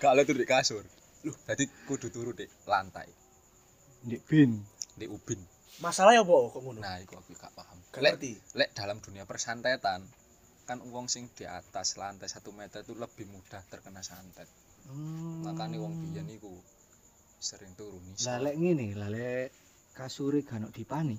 Gak 0.00 0.10
oleh 0.12 0.24
turu 0.24 0.38
di 0.40 0.48
kasur. 0.48 0.82
Jadi 1.22 1.64
kudu 1.84 2.08
turu 2.08 2.30
di 2.32 2.46
lantai, 2.64 3.08
Dek 4.06 4.22
bin. 4.26 4.62
di 4.96 5.04
ubin. 5.04 5.36
masalahnya 5.76 6.24
apa 6.24 6.56
kok 6.56 6.60
ngono 6.64 6.80
Nah, 6.80 6.96
iku 7.04 7.20
aku 7.20 7.36
gak 7.36 7.52
paham. 7.52 7.76
Lek 8.00 8.16
lek 8.56 8.70
dalam 8.72 8.96
dunia 9.02 9.28
persantetan 9.28 10.00
kan 10.64 10.78
uang 10.82 11.06
sing 11.06 11.28
di 11.30 11.44
atas 11.44 11.94
lantai 11.94 12.26
satu 12.26 12.50
meter 12.50 12.80
itu 12.82 12.96
lebih 12.96 13.28
mudah 13.28 13.62
terkena 13.70 14.00
santet 14.02 14.48
Hmm. 14.86 15.42
makanya 15.42 15.82
uang 15.82 15.94
biyen 15.98 16.30
iku 16.30 16.50
sering 17.46 17.70
turun 17.72 18.02
Lah 18.20 18.38
lek 18.40 18.54
ngene, 18.54 18.92
lah 18.92 19.06
lek 19.06 19.54
kasure 19.92 20.42
gak 20.42 20.58
ono 20.58 20.68
dipani. 20.68 21.14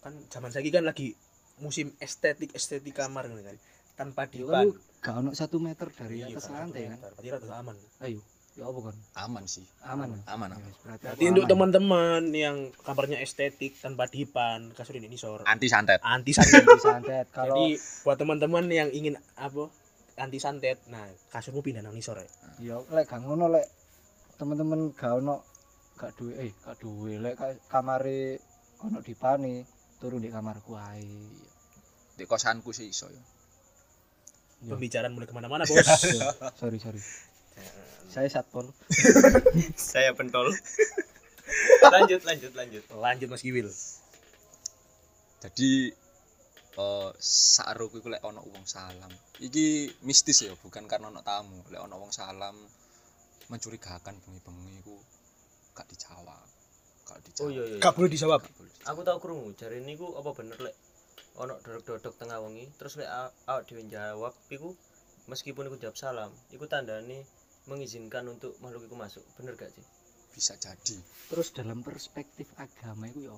kan 0.00 0.16
zaman 0.26 0.48
saya 0.48 0.64
kan 0.66 0.82
lagi 0.82 1.12
musim 1.58 1.92
estetik 1.98 2.50
estetik 2.50 2.92
kamar 2.94 3.28
ngono 3.28 3.44
kan 3.44 3.56
tanpa 3.94 4.24
Yo 4.26 4.48
dipan 4.48 4.66
kan 4.66 4.68
gak 5.00 5.14
ono 5.18 5.30
satu 5.30 5.56
meter 5.58 5.88
dari 5.90 6.20
Iya, 6.20 6.32
atas 6.32 6.48
lantai 6.48 6.88
kan. 6.88 6.98
berarti 6.98 7.26
rada 7.28 7.48
aman 7.54 7.76
Ayo, 8.00 8.20
ya 8.54 8.64
apa 8.64 8.80
kan? 8.82 8.96
aman 9.20 9.44
sih 9.44 9.64
Aman. 9.82 10.08
aman 10.08 10.18
Ya, 10.18 10.32
aman 10.34 10.48
berarti 10.56 11.04
Berarti 11.04 11.22
aku 11.22 11.30
untuk 11.30 11.44
teman-teman 11.46 12.22
yang 12.34 12.56
kamarnya 12.80 13.18
estetik 13.18 13.76
tanpa 13.76 14.04
dipan 14.06 14.72
kasur 14.72 14.96
ini 14.96 15.12
sor 15.14 15.44
anti 15.44 15.68
santet 15.68 16.00
anti 16.02 16.32
santet. 16.32 16.60
Anti 16.60 16.80
santet. 16.80 17.26
Kalau 17.36 17.52
Jadi 17.54 17.66
buat 18.02 18.16
teman-teman 18.16 18.64
yang 18.68 18.88
ingin 18.90 19.14
apa 19.36 19.68
anti 20.16 20.36
santet, 20.36 20.80
nah 20.86 21.00
kasurmu 21.28 21.60
pindah 21.60 21.80
nang 21.80 21.92
nisor 21.92 22.16
ya. 22.16 22.28
ya 22.58 22.76
lek 22.90 23.04
gak 23.06 23.20
ngono 23.20 23.48
lek 23.48 23.64
teman-teman 24.40 24.96
gak 24.96 25.20
ono 25.20 25.44
gak 25.94 26.16
duwe 26.16 26.32
eh 26.40 26.50
gak 26.56 26.80
duwe 26.80 27.20
lek 27.20 27.36
ka- 27.36 27.60
kamare 27.68 28.40
ono 28.80 29.04
dipani 29.04 29.60
turu 30.00 30.16
di 30.16 30.32
kamarku 30.32 30.72
ae. 30.74 31.04
di 32.16 32.24
kosanku 32.24 32.72
sih 32.72 32.88
iso 32.88 33.06
ya 33.08 33.20
Ya. 34.60 34.76
Pembicaraan 34.76 35.16
mulai 35.16 35.24
ke 35.24 35.32
mana-mana 35.32 35.64
bos. 35.68 35.80
Sorry 36.60 36.76
sorry. 36.76 37.00
Saya 38.12 38.28
satpol. 38.28 38.68
Saya 39.72 40.12
pentol. 40.12 40.52
lanjut, 41.88 42.20
lanjut, 42.28 42.52
lanjut. 42.52 42.84
Lanjut 42.92 43.28
Mas 43.32 43.40
Giwil. 43.40 43.72
jadi 45.40 45.96
eh 46.76 47.08
saruku 47.18 47.98
iku 47.98 48.12
lek 48.12 48.20
ono 48.20 48.44
wong 48.44 48.62
salam 48.62 49.08
iki 49.40 49.88
mistis 50.04 50.44
ya 50.44 50.52
bukan 50.54 50.84
karena 50.84 51.08
ono 51.08 51.24
tamu 51.24 51.64
lek 51.72 51.80
ono 51.80 51.96
wong 51.96 52.12
salam 52.12 52.60
mencurigakan 53.50 54.14
bengi-bengi 54.22 54.80
iku 54.80 54.96
gak 55.74 55.90
dijawab 55.90 56.46
gak 57.10 57.18
dijawab 57.26 57.42
Oh 57.44 57.50
iya 57.50 57.64
iya. 57.66 57.78
Gak 57.82 57.94
boleh 57.98 58.10
dijawab. 58.10 58.40
Gak 58.46 58.54
boleh 58.54 58.70
dijawab. 58.70 58.90
Aku 58.94 59.00
tahu 59.02 59.18
krungu, 59.18 59.48
jare 59.58 59.82
niku 59.82 60.14
apa 60.14 60.30
bener 60.32 60.58
lek 60.62 60.76
ono 61.34 61.58
dodok-dodok 61.62 62.14
tengah 62.18 62.38
wengi, 62.42 62.70
terus 62.78 62.94
lek 62.96 63.10
awak 63.50 63.66
dhewe 63.66 63.82
jawab 63.90 64.34
iku 64.50 64.72
meskipun 65.26 65.66
iku 65.66 65.76
jawab 65.82 65.96
salam, 65.98 66.30
iku 66.54 66.70
tandane 66.70 67.26
mengizinkan 67.66 68.26
untuk 68.30 68.54
makhluk 68.62 68.86
iku 68.86 68.94
masuk. 68.94 69.24
Bener 69.34 69.58
gak 69.58 69.74
sih? 69.74 69.82
bisa 70.30 70.54
jadi 70.56 70.96
Terus 71.26 71.50
dalam 71.50 71.82
perspektif 71.82 72.46
agama 72.54 73.10
itu 73.10 73.26
ya. 73.26 73.36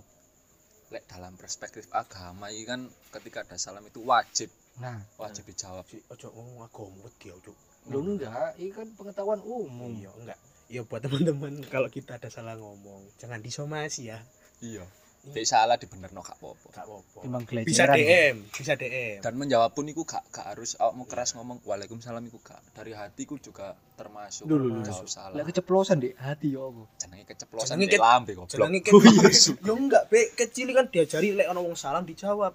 lek 0.93 1.09
dalam 1.09 1.41
perspektif 1.41 1.89
agama 1.89 2.53
ini 2.53 2.69
kan 2.69 2.85
ketika 3.17 3.49
ada 3.49 3.57
salam 3.57 3.81
itu 3.89 4.05
wajib 4.05 4.53
Nah, 4.77 5.01
wajib 5.21 5.49
dijawab 5.49 5.85
Si 5.89 6.01
ojo 6.09 6.29
ngomong 6.33 6.65
agama 6.69 7.09
wedi 7.09 7.33
ojo. 7.33 7.53
Lu 7.85 7.99
enggak, 8.01 8.55
ini 8.57 8.71
kan 8.71 8.87
pengetahuan 8.93 9.41
umum. 9.41 9.91
Iya, 9.93 10.11
enggak. 10.15 10.39
Iya 10.67 10.81
buat 10.83 11.01
teman-teman 11.01 11.61
kalau 11.67 11.87
kita 11.87 12.17
ada 12.17 12.29
salah 12.29 12.55
ngomong, 12.55 13.05
jangan 13.17 13.39
disomasi 13.39 14.09
ya. 14.09 14.23
iya 14.59 14.87
Dek 15.25 15.45
salah 15.45 15.77
dibenerno 15.77 16.19
gak 16.19 16.35
apa-apa 16.35 16.67
Gak 16.73 16.83
apa-apa. 16.83 17.63
Bisa. 17.63 17.87
DM, 17.87 18.43
bisa 18.49 18.75
DM. 18.75 19.21
dan 19.21 19.35
menjawab 19.37 19.71
pun 19.71 19.85
iku 19.85 20.03
gak 20.03 20.19
gak 20.29 20.51
harus 20.51 20.75
awakmu 20.75 21.05
keras 21.05 21.37
ngomong 21.37 21.63
waalaikumsalam 21.63 22.19
iku 22.25 22.41
gak 22.41 22.59
dari 22.73 22.91
hatiku 22.91 23.39
juga 23.39 23.71
termasuk 23.95 24.51
lho. 24.51 24.83
jawab 24.83 25.07
salam 25.07 25.37
Lek 25.37 25.47
keceplosan 25.47 25.99
di 25.99 26.11
hati 26.13 26.51
ya 26.51 26.65
apa? 26.65 26.83
jenenge 26.97 27.25
keceplosan 27.29 27.79
di 27.79 27.87
ke- 27.87 28.01
lambe 28.01 28.33
goblok 28.33 28.51
Jenenge 28.51 28.81
Oh, 28.89 28.99
kan 28.99 29.13
iya. 29.13 29.55
Yo 29.63 29.75
enggak, 29.77 30.03
be 30.09 30.21
kecil 30.33 30.69
kan 30.73 30.87
diajari 30.89 31.31
lek 31.33 31.47
ana 31.47 31.61
wong 31.61 31.77
salam 31.77 32.03
dijawab. 32.03 32.51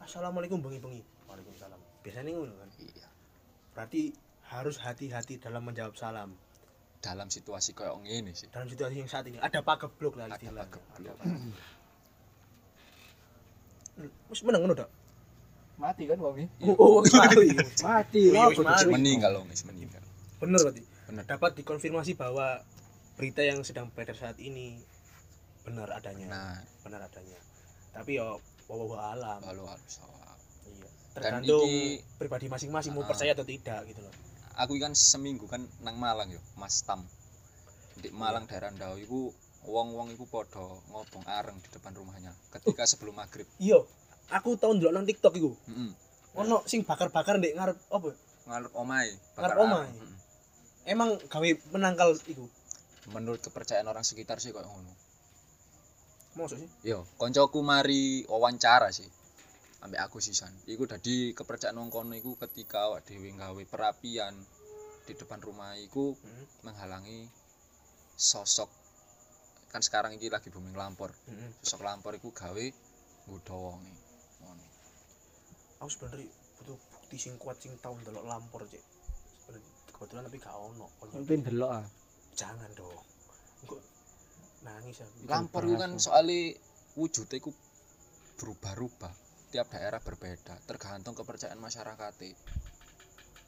Assalamualaikum 0.00 0.58
bengi-bengi. 0.58 1.04
Waalaikumsalam. 1.24 1.78
Biasanya 2.02 2.30
ngono 2.32 2.50
kan. 2.52 2.68
iya 2.80 3.06
Berarti 3.70 4.10
harus 4.48 4.76
hati-hati 4.78 5.36
dalam 5.36 5.62
menjawab 5.62 5.92
salam. 5.94 6.32
dalam 6.98 7.28
situasi 7.28 7.72
kayak 7.72 7.94
ngene 8.00 8.32
sih 8.32 8.48
Dalam 8.48 8.66
situasi 8.66 8.98
yang 8.98 9.06
saat 9.06 9.22
ini 9.24 9.38
ada 9.38 9.60
pageblok 9.60 10.16
lah 10.16 10.26
Ada 10.26 10.34
istilahnya. 10.40 10.66
Ada 10.98 11.10
pageblok. 11.14 11.62
Hmm, 13.94 14.10
Wis 14.28 14.42
meneng 14.42 14.60
ngono 14.62 14.74
dak? 14.74 14.90
Mati 15.76 16.04
kan 16.04 16.18
wong 16.18 16.42
Oh, 16.64 16.74
oh, 16.74 17.06
mati. 17.06 17.54
Mati. 17.78 18.20
Oh, 18.26 18.34
iya, 18.34 18.40
lah, 18.40 18.50
kudu 18.50 18.66
mati. 18.66 18.80
cerita. 18.80 18.90
meninggal 18.90 19.30
loh 19.32 19.42
guys 19.44 19.62
meninggal 19.64 20.02
Bener 20.38 20.58
berarti. 20.60 20.82
bener 21.06 21.22
Dapat 21.24 21.50
dikonfirmasi 21.54 22.12
bahwa 22.14 22.62
berita 23.14 23.42
yang 23.42 23.62
sedang 23.62 23.86
beredar 23.88 24.14
saat 24.14 24.38
ini 24.38 24.78
benar 25.62 25.86
adanya. 25.92 26.26
nah 26.26 26.58
Benar 26.82 27.04
adanya. 27.04 27.38
Tapi 27.90 28.16
yo 28.16 28.38
wallahu 28.66 28.94
alam. 28.96 29.38
lalu 29.44 29.64
harus 29.66 30.02
Iya. 30.64 30.88
Dan 31.14 31.22
Tergantung 31.40 31.62
iki- 31.64 32.02
pribadi 32.16 32.46
masing-masing 32.46 32.90
mau 32.90 33.02
percaya 33.02 33.32
atau 33.32 33.42
tidak 33.42 33.86
gitu 33.86 34.00
loh. 34.00 34.10
Aku 34.58 34.74
kan 34.76 34.92
seminggu 34.92 35.46
kan 35.46 35.62
nang 35.80 35.96
Malang 35.96 36.28
yo 36.28 36.40
Mas 36.54 36.82
Tam 36.82 37.06
di 37.96 38.10
Malang 38.10 38.44
daerah 38.44 38.70
Ndau 38.70 38.98
iku 38.98 39.30
wong-wong 39.64 40.10
iku 40.12 40.24
podo 40.24 40.82
ngobong 40.88 41.24
areng 41.26 41.58
di 41.58 41.68
depan 41.68 41.94
rumahnya 41.94 42.30
ketika 42.50 42.82
sebelum 42.84 43.14
maghrib 43.14 43.46
Iya, 43.58 43.82
aku 44.30 44.54
tahu 44.54 44.78
ndelok 44.78 44.92
nang 44.92 45.04
TikTok 45.04 45.34
iku. 45.34 45.50
Mm-mm. 45.66 45.90
Ono 46.38 46.62
sing 46.64 46.82
bakar-bakar 46.82 47.38
ndek 47.38 47.54
ngarep 47.54 47.78
apa? 47.90 48.10
ngarep 48.48 48.72
omai 48.74 49.08
Ngarep 49.34 49.56
omai? 49.58 49.82
areng. 49.82 49.94
Mm-mm. 49.94 50.16
Emang 50.86 51.10
gawe 51.20 51.48
menangkal 51.70 52.16
iku. 52.24 52.46
menurut 53.08 53.40
kepercayaan 53.40 53.88
orang 53.88 54.04
sekitar 54.04 54.36
sih 54.36 54.52
kayak 54.52 54.68
ngono 54.68 54.92
Maksud 56.36 56.60
sih? 56.60 56.68
yo 56.84 57.08
koncoku 57.16 57.58
mari 57.60 58.22
wawancara 58.28 58.92
sih 58.92 59.08
ambek 59.78 60.00
aku 60.02 60.18
sisan 60.18 60.50
iku 60.66 60.90
dadi 60.90 61.32
kepercayaan 61.38 61.78
wong 61.78 61.90
kono 61.94 62.14
iku 62.18 62.34
ketika 62.34 62.90
awak 62.90 63.06
dhewe 63.06 63.30
gawe 63.30 63.62
perapian 63.70 64.34
di 65.06 65.12
depan 65.14 65.38
rumah 65.38 65.78
iku 65.78 66.18
Heeh. 66.18 66.46
menghalangi 66.66 67.30
sosok 68.18 68.68
kan 69.70 69.84
sekarang 69.84 70.16
ini 70.18 70.26
lagi 70.28 70.50
booming 70.50 70.74
lampor 70.74 71.14
Heeh. 71.30 71.54
sosok 71.62 71.86
lampor 71.86 72.18
iku 72.18 72.34
gawe 72.34 72.64
nggodha 73.28 73.54
wonge 73.54 73.94
ngono 74.42 74.66
Aku 75.78 75.94
sebenarnya 75.94 76.26
butuh 76.58 76.74
bukti 76.74 77.16
sing 77.22 77.38
kuat 77.38 77.62
sing 77.62 77.70
tau 77.78 77.94
ndelok 77.94 78.26
lampor, 78.26 78.66
Cek. 78.66 78.82
Kebetulan 79.94 80.26
tapi 80.26 80.42
gak 80.42 80.58
ono. 80.58 80.90
Mungkin 81.14 81.46
delok 81.46 81.70
ah. 81.70 81.86
Jangan 82.34 82.66
dong. 82.74 82.98
Engko 83.62 83.78
nangis 84.66 84.98
aku. 85.06 85.30
lampor 85.30 85.62
itu 85.70 85.78
kan 85.78 85.94
soalnya 86.02 86.58
wujudnya 86.98 87.38
iku 87.38 87.54
berubah-ubah 88.42 89.27
tiap 89.48 89.72
daerah 89.72 90.00
berbeda 90.00 90.60
tergantung 90.68 91.16
kepercayaan 91.16 91.60
masyarakat 91.60 92.12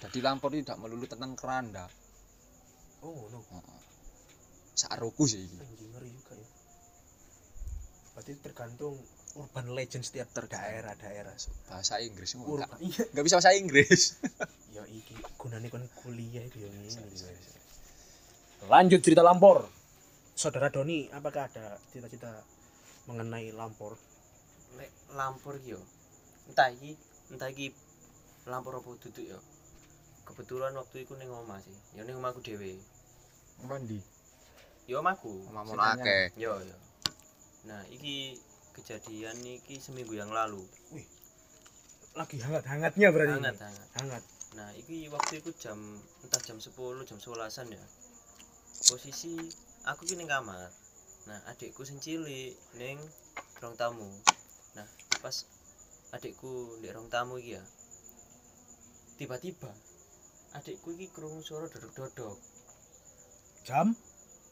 jadi 0.00 0.18
lampor 0.24 0.52
tidak 0.52 0.80
melulu 0.80 1.04
tentang 1.04 1.36
keranda 1.36 1.86
Oh, 3.00 3.32
no. 3.32 3.40
Heeh. 3.40 3.80
Saruku 4.76 5.24
sih. 5.24 5.40
Anjing 5.40 5.90
ngeri 5.92 6.08
juga 6.12 6.36
ya. 6.36 6.48
Berarti 8.16 8.32
tergantung 8.44 8.94
urban 9.40 9.72
legend 9.72 10.04
setiap 10.04 10.28
daerah-daerah. 10.36 11.32
Bahasa 11.68 11.96
Inggris 12.04 12.36
enggak 12.36 12.68
urban 12.68 12.80
iya. 12.84 13.02
enggak 13.12 13.24
bisa 13.24 13.36
bahasa 13.40 13.52
Inggris. 13.56 14.02
Ya 14.70 14.86
iki 14.86 15.18
gunane 15.34 15.66
kon 15.66 15.82
kuliah 15.98 16.46
itu 16.46 16.62
yang 16.62 16.70
ini 16.70 16.94
lanjut 18.70 19.02
cerita 19.02 19.18
lampor 19.18 19.66
saudara 20.38 20.70
Doni 20.70 21.10
apakah 21.10 21.50
ada 21.50 21.74
cita-cita 21.90 22.46
mengenai 23.10 23.50
lampor 23.50 23.98
lek 24.78 24.90
lampur 25.14 25.58
iki 25.58 25.74
yo. 25.74 25.82
Entah 26.50 26.70
iki 26.70 26.94
entah 27.30 27.48
iki 27.50 27.74
lampur 28.46 28.78
apa 28.78 28.90
duduk 29.00 29.24
yo. 29.24 29.38
Kebetulan 30.26 30.76
waktu 30.78 31.02
itu 31.02 31.14
ning 31.18 31.30
omah 31.30 31.58
sih. 31.62 31.74
Ya 31.96 32.06
ning 32.06 32.18
omahku 32.18 32.42
dhewe. 32.44 32.78
Mandi 33.66 33.98
yo 34.86 35.02
omahku. 35.02 35.50
Ngomong 35.50 35.78
akeh. 35.78 36.30
Yo 36.38 36.54
yo. 36.62 36.76
Nah 37.66 37.82
iki 37.90 38.38
kejadian 38.74 39.38
iki 39.42 39.82
seminggu 39.82 40.14
yang 40.14 40.30
lalu. 40.30 40.62
Lagi 42.18 42.42
hangat-hangatnya 42.42 43.08
berarti 43.14 43.34
hangat 43.38 43.54
ini. 43.54 43.62
hangat 43.62 43.88
hangat. 43.98 44.22
Nah 44.58 44.70
iki 44.74 45.06
waktu 45.10 45.42
itu 45.42 45.50
jam 45.54 45.78
entah 46.26 46.42
jam 46.42 46.58
10 46.58 46.74
jam 47.06 47.18
11an 47.18 47.66
ya. 47.70 47.84
Posisi 48.90 49.34
aku 49.86 50.06
ki 50.06 50.18
ning 50.18 50.26
kamar. 50.26 50.70
Nah 51.30 51.38
adikku 51.50 51.86
sing 51.86 52.02
cilik 52.02 52.58
ning 52.74 52.98
ruang 53.60 53.76
tamu 53.76 54.08
nah 54.78 54.86
pas 55.22 55.36
adikku 56.14 56.78
di 56.82 56.90
ruang 56.90 57.10
tamu 57.10 57.38
iki 57.38 57.58
ya 57.58 57.62
tiba-tiba 59.20 59.70
adikku 60.58 60.90
iki 60.98 61.06
krungu 61.14 61.44
suara 61.46 61.70
dodok-dodok. 61.70 62.34
Jam? 63.62 63.94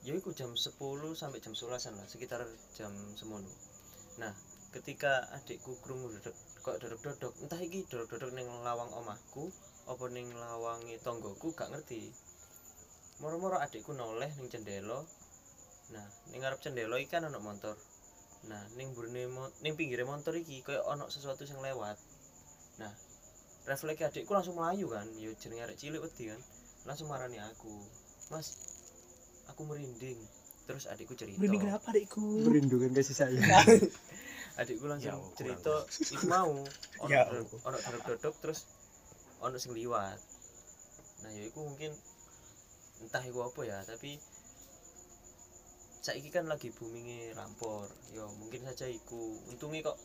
Ya 0.06 0.14
iku 0.14 0.30
jam 0.30 0.54
10 0.54 0.78
sampai 1.18 1.42
jam 1.42 1.58
11an 1.58 1.98
lah 1.98 2.06
sekitar 2.06 2.46
jam 2.78 2.94
semono. 3.18 3.50
Nah 4.22 4.30
ketika 4.70 5.26
adikku 5.34 5.74
krungu 5.82 6.14
dodok 6.14 6.36
kok 6.62 6.76
dodok-dodok 6.78 7.32
entah 7.42 7.58
iki 7.58 7.82
dodok-dodok 7.90 8.30
ning 8.36 8.46
lawang 8.62 8.92
omahku 8.94 9.50
apa 9.90 10.04
ning 10.12 10.30
lawange 10.36 10.94
tonggoku 11.02 11.50
gak 11.56 11.74
ngerti. 11.74 12.14
Moro-moro 13.18 13.58
adikku 13.58 13.90
noleh 13.90 14.30
ning 14.38 14.46
cendela 14.46 15.02
nah 15.90 16.06
ning 16.30 16.44
ngarep 16.44 16.62
cendela 16.62 16.94
iki 17.00 17.10
kan 17.10 17.26
ono 17.26 17.40
motor 17.42 17.74
nah 18.46 18.62
ning 18.74 18.94
burine 18.94 19.26
ning 19.60 19.74
pinggire 19.74 20.02
motor 20.02 20.30
iki 20.32 20.62
koyo 20.62 20.86
ono 20.86 21.10
sesuatu 21.10 21.42
sing 21.42 21.58
lewat. 21.58 21.98
Nah 22.78 22.92
refleks 23.66 24.00
adikku 24.00 24.32
langsung 24.32 24.56
melayu 24.56 24.88
kan 24.88 25.04
yo 25.14 25.34
jenenge 25.34 25.64
arek 25.64 25.76
cilik 25.76 26.00
wedi 26.00 26.30
kan 26.30 26.40
langsung 26.86 27.10
marani 27.10 27.36
aku 27.36 27.72
mas 28.30 28.54
aku 29.46 29.64
merinding. 29.64 30.16
Terus 30.64 30.84
adikku 30.86 31.12
cerita. 31.12 31.36
Merinding 31.36 31.64
kenapa 31.64 31.90
adikku? 31.90 32.44
Perlindungan 32.44 32.92
kasih 32.92 33.16
sayang. 33.16 33.44
Adikku 34.60 34.84
langsung 34.84 35.16
Ya, 35.22 35.36
cerita 35.36 35.74
itu 35.88 36.26
mau. 36.26 36.52
Ono 37.00 37.08
Ya, 37.08 37.24
dodok- 37.24 37.62
ono 37.62 37.76
dodok 37.78 38.02
dodok 38.06 38.34
terus 38.38 38.68
ono 39.38 39.56
sing 39.56 39.72
liwat. 39.72 40.18
Nah 41.24 41.30
ya 41.30 41.42
iku 41.42 41.64
mungkin 41.64 41.90
entah 42.98 43.22
iku 43.22 43.42
apa 43.42 43.60
ya 43.62 43.78
tapi 43.82 44.18
saiki 45.98 46.30
kan 46.30 46.46
lagi 46.46 46.70
boomingnya 46.70 47.34
lampor 47.34 47.86
yo 48.14 48.30
mungkin 48.38 48.64
saja 48.64 48.86
iku 48.86 49.18
untungnya 49.50 49.82
kok 49.84 49.98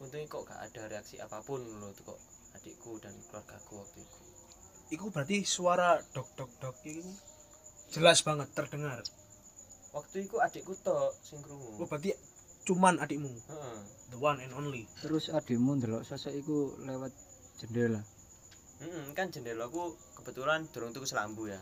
untungnya 0.00 0.26
kok 0.26 0.42
gak 0.48 0.60
ada 0.66 0.82
reaksi 0.90 1.16
apa 1.20 1.40
pun 1.40 1.60
loh 1.62 1.92
tuh 1.94 2.14
kok 2.14 2.20
adikku 2.56 2.98
dan 2.98 3.14
keluargaku 3.30 3.80
waktu 3.80 3.98
itu 4.02 4.18
Iku 4.90 5.06
berarti 5.14 5.46
suara 5.46 6.02
dok 6.10 6.34
dok 6.34 6.50
dok 6.58 6.74
itu 6.82 7.06
jelas 7.94 8.26
banget 8.26 8.50
terdengar. 8.50 8.98
waktu 9.94 10.26
itu 10.26 10.36
adikku 10.42 10.74
tok 10.82 11.14
sing 11.22 11.38
Oh 11.46 11.86
berarti 11.86 12.10
cuman 12.66 12.98
adikmu, 12.98 13.30
Heeh. 13.30 13.78
the 14.10 14.18
one 14.18 14.42
and 14.42 14.50
only. 14.52 14.90
terus 14.98 15.30
adikmu 15.30 15.78
ndelok 15.78 16.02
sosok 16.02 16.34
iku 16.34 16.74
lewat 16.82 17.14
jendela 17.62 18.02
Mm-mm, 18.82 19.12
kan 19.14 19.30
jendelaku 19.30 19.94
kebetulan 20.18 20.64
durung 20.72 20.90
tuku 20.90 21.04
selambu 21.06 21.46
ya. 21.46 21.60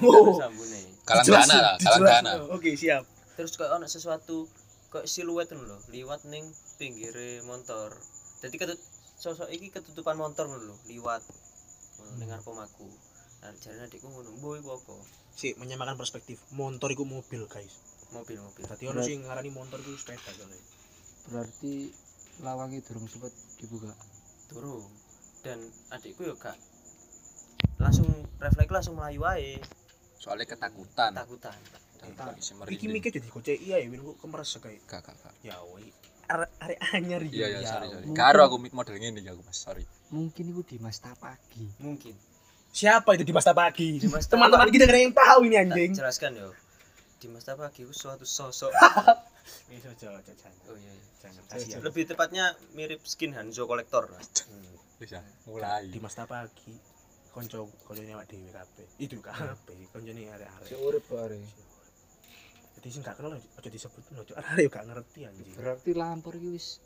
Oh. 0.00 0.10
Jadi 0.10 0.32
selambu 0.38 0.64
nih. 0.66 0.84
kalang 1.04 1.24
Dijelasin, 1.26 1.50
dana 1.52 1.58
lah 1.60 1.74
kalang 1.78 2.00
dijelasin. 2.02 2.24
dana 2.24 2.32
Oh, 2.40 2.56
Oke 2.56 2.70
siap. 2.74 3.04
Terus 3.34 3.52
kayak 3.58 3.72
ono 3.76 3.86
sesuatu 3.86 4.36
kayak 4.90 5.06
siluet 5.10 5.50
lho, 5.50 5.78
liwat 5.90 6.22
ning 6.30 6.44
pinggire 6.78 7.42
motor. 7.46 7.94
Jadi 8.42 8.54
ketut 8.58 8.80
sosok 9.18 9.50
iki 9.50 9.70
ketutupan 9.70 10.18
motor 10.18 10.50
lho, 10.50 10.74
liwat 10.90 11.22
ning 12.18 12.30
ngarep 12.30 12.46
omahku. 12.46 12.86
Nah, 13.44 13.52
jarene 13.60 13.84
adikku 13.84 14.08
ngono, 14.08 14.32
"Mbok 14.40 14.54
iku 14.56 14.68
apa?" 14.80 14.96
Si 15.36 15.52
menyamakan 15.60 16.00
perspektif. 16.00 16.40
Motor 16.56 16.88
iku 16.96 17.04
mobil 17.04 17.44
guys. 17.44 17.76
Mobil-mobil. 18.14 18.64
Berarti 18.64 18.84
ono 18.88 19.02
sing 19.02 19.26
ngarani 19.26 19.50
motor 19.52 19.82
iku 19.82 19.92
sepeda 19.98 20.30
soalnya. 20.32 20.60
berarti 21.24 21.88
lawangi 22.44 22.84
durung 22.84 23.08
sempet 23.08 23.32
dibuka 23.56 23.88
Durung. 24.52 24.84
Dan 25.40 25.56
adikku 25.88 26.28
yo 26.28 26.36
gak 26.36 26.56
langsung 27.80 28.06
refleks 28.40 28.72
langsung 28.72 28.96
melayu 28.96 29.24
wae, 29.24 29.56
soalnya 30.24 30.48
ketakutan 30.48 31.12
takutan. 31.12 31.52
dan 31.94 32.08
Tak. 32.10 32.24
kondisi 32.32 32.52
Iki 32.56 32.86
mikir 32.86 33.10
jadi 33.12 33.28
gocek 33.28 33.58
iya 33.60 33.76
ya, 33.76 33.86
win 33.86 34.00
kemeres 34.16 34.56
kayak. 34.56 34.80
gak 34.84 35.04
gak 35.04 35.16
gak 35.20 35.34
Ya 35.40 35.60
woi. 35.60 35.92
Arek 36.24 36.48
anyar 36.90 37.20
iki. 37.20 37.36
iya 37.36 37.46
iya 37.50 37.60
Ya 37.60 37.68
sorry 37.70 37.88
sorry 37.90 38.06
karo 38.12 38.40
aku 38.42 38.56
model 38.66 38.96
ngene 38.96 39.20
iki 39.20 39.28
aku 39.28 39.40
mas 39.40 39.56
sorry 39.58 39.84
mungkin 40.08 40.44
iku 40.48 40.64
di 40.64 40.76
Mas 40.78 40.96
Tapagi 40.96 41.68
Mungkin. 41.76 42.16
Siapa 42.70 43.14
itu 43.14 43.22
di 43.22 43.30
Masta 43.30 43.54
Pagi? 43.54 44.02
Teman-teman 44.02 44.66
kita 44.66 44.84
kena 44.84 44.98
yang 44.98 45.14
tahu 45.14 45.46
ini 45.46 45.56
anjing. 45.56 45.94
jelaskan 45.94 46.34
yo. 46.34 46.50
Dimas 47.16 47.46
Tapaki 47.46 47.86
itu 47.86 47.94
suatu 47.94 48.26
sosok. 48.26 48.74
Oh 50.66 50.74
iya. 50.74 50.92
iya. 51.54 51.76
Lebih 51.78 52.02
tepatnya 52.04 52.44
mirip 52.72 53.00
skin 53.04 53.30
Hanzo 53.32 53.64
kolektor 53.64 54.10
bisa 54.94 55.20
mulai 55.44 55.86
di 55.86 55.98
Mas 55.98 56.14
Pagi 56.14 56.74
konco 57.34 57.66
koncone 57.82 58.14
awak 58.14 58.30
dhewe 58.30 58.54
kabeh. 58.54 58.86
Itu 59.02 59.18
kabeh. 59.18 59.74
Koncone 59.90 60.22
arek-arek. 60.30 60.70
Urip 60.78 61.04
bare 61.10 61.42
jadi 62.84 63.00
sing 63.00 63.00
gak 63.00 63.16
kenal 63.16 63.40
aja 63.40 63.68
disebut 63.72 64.02
ojo 64.12 64.36
arek 64.36 64.68
gak 64.68 64.84
ngerti 64.84 65.24
anjing. 65.24 65.56
Berarti 65.56 65.90
lampor 65.96 66.36
iki 66.36 66.52
wis 66.52 66.84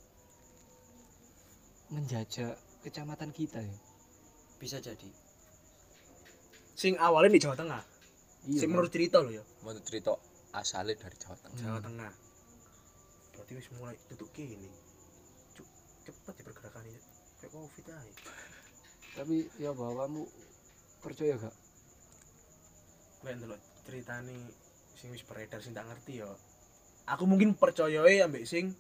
menjajah 1.90 2.54
kecamatan 2.86 3.34
kita 3.34 3.58
ya? 3.58 3.76
Bisa 4.62 4.78
jadi. 4.78 5.10
sing 6.78 6.94
awalnya 7.02 7.34
di 7.34 7.42
Jawa 7.42 7.58
Tengah. 7.58 7.82
Iya 8.46 8.62
sing 8.62 8.70
menurut 8.70 8.94
cerita 8.94 9.18
lo 9.18 9.34
ya. 9.34 9.42
Menurut 9.66 9.82
cerita 9.82 10.14
asalnya 10.54 10.94
dari 10.94 11.18
Jawa 11.18 11.36
Tengah. 11.42 11.58
Jawa. 11.66 11.78
Tengah. 11.82 12.12
Berarti 13.34 13.52
wis 13.58 13.68
mulai 13.74 13.98
tutup 14.06 14.30
kini 14.30 14.70
cepet 16.06 16.34
ya 16.38 16.42
pergerakan 16.46 16.86
ini. 16.86 17.00
Kayak 17.42 17.50
covid 17.58 17.86
aja 17.90 18.12
tapi 19.18 19.50
ya 19.58 19.74
bahwa 19.74 20.06
kamu 20.06 20.22
percaya 21.02 21.34
gak 21.34 21.54
kayak 23.26 23.34
ndelok 23.42 23.58
ceritane 23.82 24.38
sing 24.94 25.10
wis 25.10 25.26
beredar 25.26 25.58
sing 25.58 25.74
tak 25.74 25.90
ngerti 25.90 26.22
ya 26.22 26.30
aku 27.10 27.26
mungkin 27.26 27.58
percayai 27.58 28.22
ambek 28.22 28.46
sing 28.46 28.78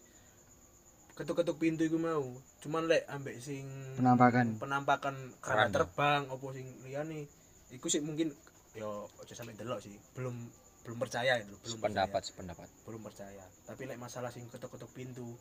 ketuk-ketuk 1.18 1.58
pintu 1.58 1.82
iku 1.82 1.98
mau 1.98 2.22
cuman 2.62 2.86
lek 2.86 3.02
ambek 3.10 3.42
sing 3.42 3.66
Penampakan. 3.98 4.62
penampakan 4.62 5.14
Keranda. 5.42 5.74
terbang 5.82 6.30
opo 6.30 6.54
sing 6.54 6.70
liyane 6.86 7.26
iku 7.74 7.90
sih 7.90 7.98
mungkin 7.98 8.30
yo 8.78 9.10
aja 9.18 9.34
sampe 9.34 9.58
delok 9.58 9.82
sih 9.82 9.98
belum 10.14 10.38
belum 10.86 10.98
percaya 11.02 11.42
itu 11.42 11.50
belum 11.66 11.82
percaya. 11.82 12.22
sependapat 12.22 12.68
belum 12.86 13.02
percaya 13.02 13.42
tapi 13.66 13.90
lek 13.90 13.98
masalah 13.98 14.30
sing 14.30 14.46
ketuk-ketuk 14.46 14.94
pintu 14.94 15.34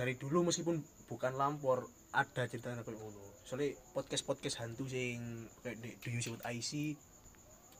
dari 0.00 0.16
dulu 0.16 0.48
meskipun 0.48 0.80
bukan 1.12 1.36
lampor 1.36 1.84
ada 2.16 2.48
cerita 2.48 2.72
kayak 2.72 2.96
ngono 2.96 3.20
soalnya 3.44 3.76
podcast 3.92 4.24
podcast 4.24 4.64
hantu 4.64 4.88
sing 4.88 5.44
kayak 5.60 5.76
di 5.76 5.92
Do 6.00 6.08
You 6.08 6.24
See 6.24 6.32
What 6.32 6.40
I 6.48 6.64
See 6.64 6.96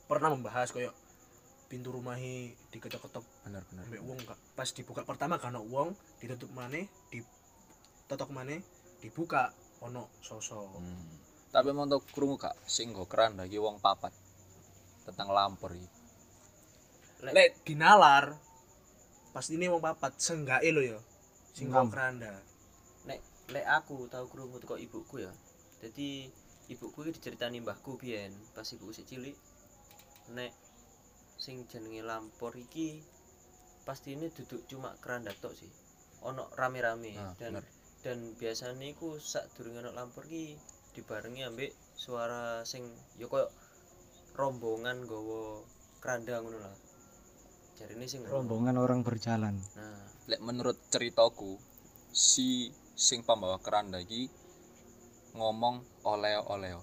pernah 0.05 0.29
membahas 0.29 0.69
kayak 0.69 0.93
pintu 1.65 1.89
rumahi 1.95 2.51
diketok-ketok. 2.75 3.23
Benar 3.47 3.63
benar. 3.71 3.87
Ambek 3.87 4.03
wong 4.03 4.19
Kak. 4.27 4.37
pas 4.53 4.69
dibuka 4.69 5.01
pertama 5.07 5.39
karena 5.39 5.63
wong 5.63 5.97
ditutup 6.19 6.51
maneh 6.53 6.85
ditotok 7.09 8.29
maneh 8.29 8.61
dibuka 9.01 9.49
ono 9.81 10.13
sosok. 10.21 10.77
Hmm. 10.77 11.17
tapi 11.51 11.73
mau 11.73 11.89
untuk 11.89 12.05
krungu 12.13 12.37
gak? 12.37 12.53
Sing 12.69 12.93
go 12.93 13.09
keranda 13.09 13.49
iki 13.49 13.57
wong 13.57 13.81
papat 13.81 14.13
tentang 15.09 15.33
lampor 15.33 15.73
iki. 15.73 15.89
Lek, 17.25 17.33
lek 17.33 17.49
dinalar 17.65 18.37
pasti 19.33 19.57
ini 19.57 19.65
wong 19.71 19.81
papat 19.81 20.21
senggae 20.21 20.69
lo 20.69 20.85
ya 20.85 21.01
sing 21.55 21.67
kok 21.69 21.91
keranda 21.91 22.41
lek 23.51 23.67
aku 23.67 24.07
tahu 24.07 24.25
krungu 24.31 24.57
teko 24.63 24.79
ibuku 24.79 25.27
ya. 25.27 25.31
Jadi 25.83 26.31
ibuku 26.71 27.03
iki 27.03 27.19
diceritani 27.19 27.59
mbahku 27.59 27.99
biyen 27.99 28.31
pas 28.55 28.67
ibuku 28.71 28.95
sik 28.95 29.07
cilik. 29.11 29.35
Nek 30.31 30.55
sing 31.35 31.67
jenenge 31.67 32.01
lampor 32.07 32.55
iki 32.55 33.03
pasti 33.83 34.15
ini 34.15 34.31
duduk 34.31 34.63
cuma 34.71 34.95
keranda 35.03 35.35
tok 35.35 35.51
sih. 35.51 35.71
Ono 36.23 36.47
rame-rame 36.55 37.17
nah, 37.17 37.35
dan 37.35 37.59
bener 37.59 37.65
dan 38.01 38.17
biasanya 38.33 38.87
iku 38.89 39.21
sak 39.21 39.45
durunge 39.53 39.85
ana 39.85 39.93
lampur 39.93 40.25
ki 40.25 40.57
dibarengi 40.97 41.45
ambek 41.45 41.69
suara 41.93 42.65
sing 42.65 42.81
ya 43.21 43.29
koyo 43.29 43.45
rombongan 44.33 45.05
gowo 45.05 45.61
keranda 46.01 46.41
ngono 46.41 46.65
lah 46.65 46.73
Jadi 47.81 47.93
ini 47.97 48.05
sing 48.05 48.21
rombongan 48.23 48.77
orang 48.77 49.01
berjalan. 49.01 49.57
Nah, 49.57 50.05
lek 50.29 50.41
menurut 50.41 50.77
ceritaku 50.87 51.57
si 52.13 52.69
sing 52.93 53.25
pembawa 53.25 53.57
keranda 53.57 53.97
iki 53.97 54.29
ngomong 55.33 55.81
oleh-oleh 56.05 56.77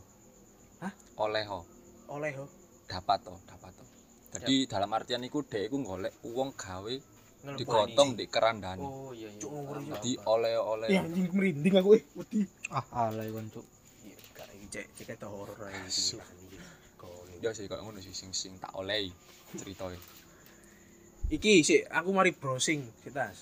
Hah? 0.83 0.93
oleho. 1.21 1.63
Oleh 2.09 2.33
ho 2.35 2.45
dapat 2.89 3.21
to 3.23 3.35
dapat 3.45 3.73
to. 3.77 3.85
Jadi 4.35 4.65
dalam 4.67 4.91
artian 4.91 5.23
iku 5.23 5.45
dek 5.45 5.69
iku 5.69 5.77
golek 5.85 6.15
uang 6.25 6.57
gawe 6.57 6.95
digotong 7.55 8.17
di 8.17 8.27
kerandani. 8.27 8.83
Oh 8.83 9.13
iya 9.13 9.29
iya. 9.31 9.39
Cuk, 9.39 9.51
ngawur 9.55 9.77
Paham, 9.79 9.85
iki. 9.85 9.93
jadi 9.95 10.11
paham, 10.11 10.19
paham. 10.19 10.33
oleh-oleh 10.35 10.89
ya 10.91 11.01
anjing 11.05 11.27
merinding 11.31 11.75
aku 11.79 11.91
eh 11.95 12.05
wedi. 12.17 12.41
Ah 12.73 12.87
alay 13.07 13.29
kon 13.31 13.47
cuk. 13.53 13.67
Iya 14.03 14.17
gak 14.35 14.49
iki 14.57 14.67
cek 14.73 14.87
cek 14.97 15.09
eta 15.15 15.29
horor 15.29 15.59
ae 15.69 15.77
iki 15.85 16.17
Kon. 16.97 17.29
ya 17.39 17.51
sih 17.55 17.69
kayak 17.71 17.83
ngono 17.85 18.01
sih 18.01 18.11
sing 18.11 18.33
sing 18.35 18.57
tak 18.59 18.73
olehi 18.75 19.13
ceritanya 19.55 20.01
iki 21.29 21.61
sih 21.61 21.85
aku 21.85 22.09
mari 22.17 22.33
browsing 22.33 22.89
kita 23.05 23.33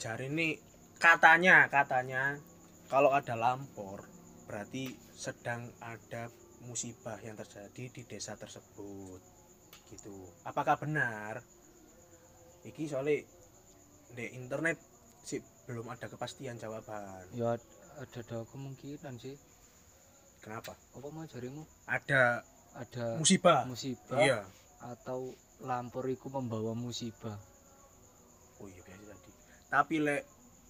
jari 0.00 0.32
ini 0.32 0.56
katanya 0.96 1.68
katanya 1.68 2.40
kalau 2.88 3.12
ada 3.12 3.36
lampor 3.36 4.04
berarti 4.48 4.92
sedang 5.16 5.70
ada 5.80 6.28
musibah 6.66 7.18
yang 7.22 7.34
terjadi 7.34 7.84
di 7.90 8.02
desa 8.06 8.38
tersebut. 8.38 9.20
Gitu. 9.90 10.14
Apakah 10.46 10.78
benar? 10.78 11.42
Iki 12.62 12.90
soalnya 12.90 13.24
di 14.12 14.24
internet 14.36 14.78
sih 15.24 15.42
belum 15.66 15.88
ada 15.90 16.06
kepastian 16.06 16.58
jawaban. 16.60 17.26
Ya 17.34 17.56
ad- 17.56 17.70
ada 17.98 18.18
ada 18.24 18.38
kemungkinan 18.50 19.14
sih. 19.18 19.36
Kenapa? 20.42 20.74
Apa 20.96 21.06
mau 21.10 21.26
jarimu? 21.26 21.62
Ada 21.86 22.42
ada 22.74 23.06
musibah. 23.18 23.64
musibah. 23.64 24.18
Iya 24.20 24.42
atau 24.82 25.30
lampor 25.62 26.10
iku 26.10 26.26
membawa 26.28 26.74
musibah? 26.74 27.38
Oh 28.58 28.66
iya 28.66 28.82
biasa 28.82 29.04
tadi. 29.14 29.30
Tapi 29.70 29.94
lek 30.02 30.22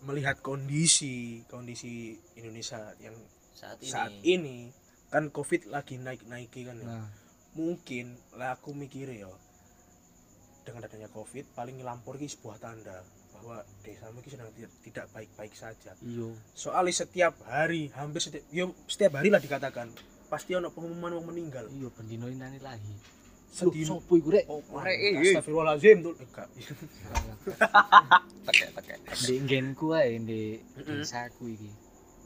melihat 0.03 0.42
kondisi 0.44 1.40
kondisi 1.48 2.18
Indonesia 2.37 2.92
yang 3.01 3.14
Saat 3.53 3.79
ini. 3.79 3.92
saat 3.92 4.14
ini 4.25 4.57
kan 5.12 5.29
covid 5.29 5.68
lagi 5.68 6.01
naik 6.01 6.25
naiki 6.27 6.66
kan 6.66 6.77
ya. 6.81 6.85
nah. 6.88 7.07
Mungkin 7.53 8.16
lah 8.40 8.57
aku 8.57 8.72
mikir 8.72 9.12
ya 9.12 9.29
dengan 10.64 10.88
adanya 10.88 11.12
covid 11.12 11.44
paling 11.53 11.77
lampor 11.85 12.16
ini 12.16 12.33
sebuah 12.33 12.57
tanda 12.57 13.05
bahwa 13.37 13.61
desa 13.85 14.09
ini 14.09 14.29
sedang 14.31 14.48
tidak, 14.87 15.07
baik-baik 15.12 15.53
saja. 15.53 15.92
Iyo 16.01 16.33
soalnya 16.57 17.05
setiap 17.05 17.37
hari 17.44 17.92
hampir 17.92 18.25
setiap 18.25 18.44
yo, 18.48 18.72
setiap 18.88 19.20
hari 19.20 19.29
lah 19.29 19.42
dikatakan 19.42 19.92
pasti 20.33 20.57
ono 20.57 20.72
pengumuman 20.72 21.20
mau 21.20 21.29
meninggal. 21.29 21.68
Iyo 21.68 21.92
bendino 21.92 22.27
ini 22.33 22.59
lagi 22.59 22.96
sedino 23.52 24.00
sopo 24.00 24.16
iku 24.16 24.32
rek? 24.32 24.48
Oh 24.48 24.64
Rek, 24.80 24.96
eh, 24.96 25.12
eh. 25.12 25.36
astagfirullahaladzim 25.36 25.96
tuh 26.00 26.16
enggak 26.16 26.48
tekek 28.48 28.68
tekek 28.72 28.98
di 29.28 29.34
nggenku 29.44 29.92
ae 29.92 30.16
di 30.24 30.56
desaku 30.80 31.52
iki. 31.52 31.68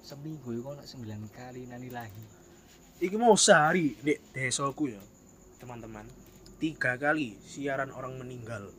Seminggu 0.07 0.55
iku 0.55 0.79
ono 0.79 0.87
9 0.87 1.03
kali 1.35 1.67
nani 1.67 1.91
lagi 1.91 2.23
iki 3.03 3.19
mau 3.19 3.35
sehari 3.35 3.99
di 3.99 4.15
desaku 4.31 4.95
ya. 4.95 5.03
Teman-teman. 5.59 6.07
Tiga 6.63 6.95
kali 6.95 7.35
siaran 7.43 7.91
orang 7.91 8.23
meninggal. 8.23 8.71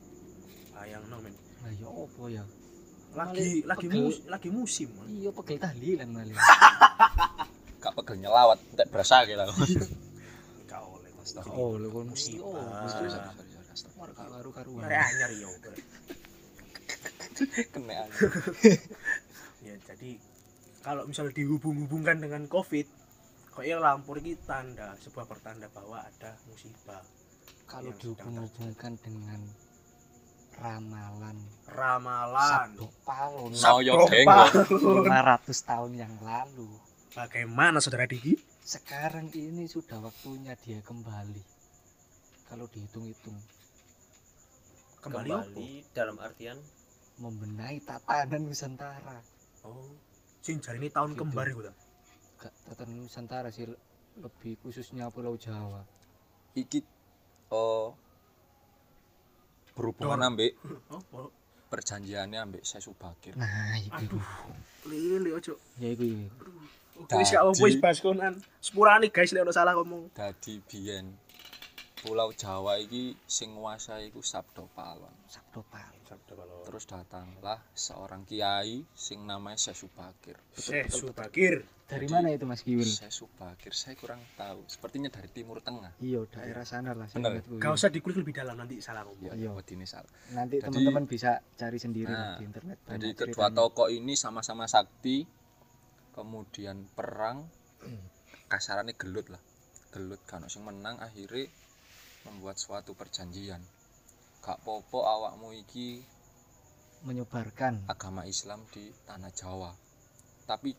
Bayang 0.71 1.03
no 1.12 1.19
men. 1.19 1.36
Lah 1.62 1.73
ya 1.75 1.89
opo 1.91 2.31
ya? 2.31 2.47
Lagi 3.12 3.67
lagi 3.67 3.88
mus 3.91 4.23
lagi 4.29 4.49
musim 4.53 4.93
iya 5.10 5.33
pegel 5.33 5.57
tahlilan 5.57 6.05
malah 6.12 6.38
gak 7.81 7.93
pegel 7.97 8.19
nyelawat 8.19 8.60
tak 8.77 8.88
berasa 8.93 9.25
gitu 9.25 9.41
Oleh 11.36 11.90
mas 12.08 12.24
oh 12.40 12.56
oh 12.56 12.88
sorry 12.88 13.10
mesti 13.10 13.10
sorry 13.12 13.12
sorry 13.12 14.13
gak 14.18 14.28
karu-karuan 14.32 14.90
anyar 14.90 15.32
yo 15.38 15.50
kena 17.70 18.10
ya 19.68 19.76
jadi 19.86 20.12
kalau 20.82 21.06
misal 21.06 21.30
dihubung-hubungkan 21.30 22.18
dengan 22.18 22.50
covid 22.50 22.88
kayaknya 23.58 23.78
lampur 23.82 24.22
ini 24.22 24.38
tanda 24.46 24.94
sebuah 25.02 25.26
pertanda 25.26 25.66
bahwa 25.74 25.98
ada 25.98 26.38
musibah. 26.46 27.02
Kalau 27.66 27.90
sedang 27.90 28.13
dihubung-hubungkan 28.13 28.94
dengan 29.02 29.42
ramalan. 30.62 31.38
Ramalan. 31.66 32.70
Sabdo 32.78 32.86
palon 33.02 33.52
palun. 33.58 34.06
500 35.10 35.70
tahun 35.74 35.92
yang 35.98 36.13
lalu. 36.22 36.70
Bagaimana 37.18 37.82
saudara 37.82 38.06
Diki 38.06 38.38
sekarang 38.67 39.32
ini 39.32 39.63
sudah 39.63 40.03
waktunya 40.03 40.51
dia 40.60 40.84
kembali. 40.84 41.39
Kalau 42.51 42.67
dihitung-hitung. 42.67 43.39
Kembali, 44.99 45.32
kembali 45.32 45.69
apa? 45.88 45.95
dalam 45.95 46.17
artian? 46.19 46.60
Membenahi 47.23 47.80
tatanan 47.88 48.43
Nusantara. 48.43 49.23
Oh 49.63 49.88
sing 50.43 50.60
ini 50.80 50.88
tahun 50.88 51.15
Gitu. 51.15 51.19
kembar 51.23 51.47
itu 51.51 51.60
ta? 51.63 51.73
gak 52.38 52.53
tatanan 52.67 53.08
Nusantara 53.08 53.49
sih 53.51 53.67
lebih 54.19 54.60
khususnya 54.60 55.08
Pulau 55.15 55.39
Jawa. 55.39 55.88
Iki 56.56 56.84
oh 57.56 57.95
berhubungan 59.75 60.27
ambek 60.27 60.56
oh, 61.15 61.32
perjanjiannya 61.71 62.39
ambek 62.39 62.63
saya 62.67 62.84
Subakir 62.84 63.36
nah 63.36 63.75
itu. 63.80 63.95
Aduh 63.95 64.27
lili 64.88 65.32
ojo. 65.36 65.56
Ya 65.80 65.91
itu 65.91 66.03
ya. 66.03 66.27
Wis 66.99 67.29
gak 67.29 67.41
apa 67.41 67.51
wis 67.60 67.77
bahas 67.77 67.99
konan. 67.99 68.33
Sepurane 68.57 69.07
guys 69.07 69.29
lek 69.29 69.41
ono 69.41 69.51
salah 69.51 69.73
ngomong. 69.73 70.10
dadi 70.12 70.57
biyen 70.62 71.13
Pulau 71.97 72.29
Jawa 72.31 72.77
iki 72.77 73.17
sing 73.25 73.53
nguasai 73.53 74.07
iku 74.07 74.21
Sabdo 74.21 74.69
Palon 74.69 75.12
sabdo 75.27 75.65
palon 75.65 75.97
Sabda 76.05 76.33
kalau 76.36 76.62
terus 76.63 76.86
datanglah 76.86 77.60
seorang 77.73 78.21
kiai 78.23 78.86
sing 78.93 79.25
namanya 79.25 79.57
Syekh 79.60 79.75
Subakir 79.81 80.38
Syekh 80.53 80.88
Subakir. 80.88 81.65
dari 81.83 82.05
Jadi- 82.05 82.13
mana 82.13 82.29
itu 82.29 82.45
Mas 82.45 82.62
Kiwil 82.62 82.86
Syekh 82.86 83.10
Subakir 83.10 83.73
saya 83.73 83.97
kurang 83.97 84.21
tahu 84.38 84.62
sepertinya 84.67 85.10
dari 85.10 85.25
Timur 85.27 85.57
Tengah 85.60 85.97
iya 85.97 86.21
daerah 86.23 86.63
sana 86.63 86.93
lah 86.93 87.10
Bener. 87.10 87.41
Gak 87.49 87.71
usah 87.73 87.89
dikulik 87.89 88.21
lebih 88.21 88.36
dalam 88.36 88.55
nanti 88.55 88.77
salah 88.77 89.01
ngomong. 89.01 89.27
ya 89.27 89.33
Iya. 89.33 89.49
wedine 89.51 89.83
salah 89.83 90.07
nanti 90.31 90.62
teman-teman 90.62 91.03
bisa 91.03 91.41
cari 91.51 91.75
sendiri 91.75 92.07
Nah, 92.07 92.38
di 92.38 92.45
internet 92.45 92.77
jadi 92.86 93.10
kedua 93.17 93.49
tokoh 93.49 93.89
ini 93.89 94.13
sama-sama 94.13 94.63
sakti 94.63 95.25
kemudian 96.17 96.89
perang 96.97 97.45
kasarannya 98.49 98.97
gelut 98.97 99.30
lah. 99.30 99.41
Gelut 99.93 100.17
kan 100.25 100.41
sing 100.49 100.65
menang 100.65 100.97
akhirnya 100.97 101.45
membuat 102.25 102.58
suatu 102.58 102.97
perjanjian. 102.97 103.62
Gak 104.41 104.65
popo 104.65 105.06
awakmu 105.06 105.53
iki 105.53 106.01
menyebarkan. 107.06 107.86
agama 107.86 108.25
Islam 108.25 108.65
di 108.73 108.89
tanah 109.06 109.30
Jawa. 109.30 109.69
Tapi 110.49 110.73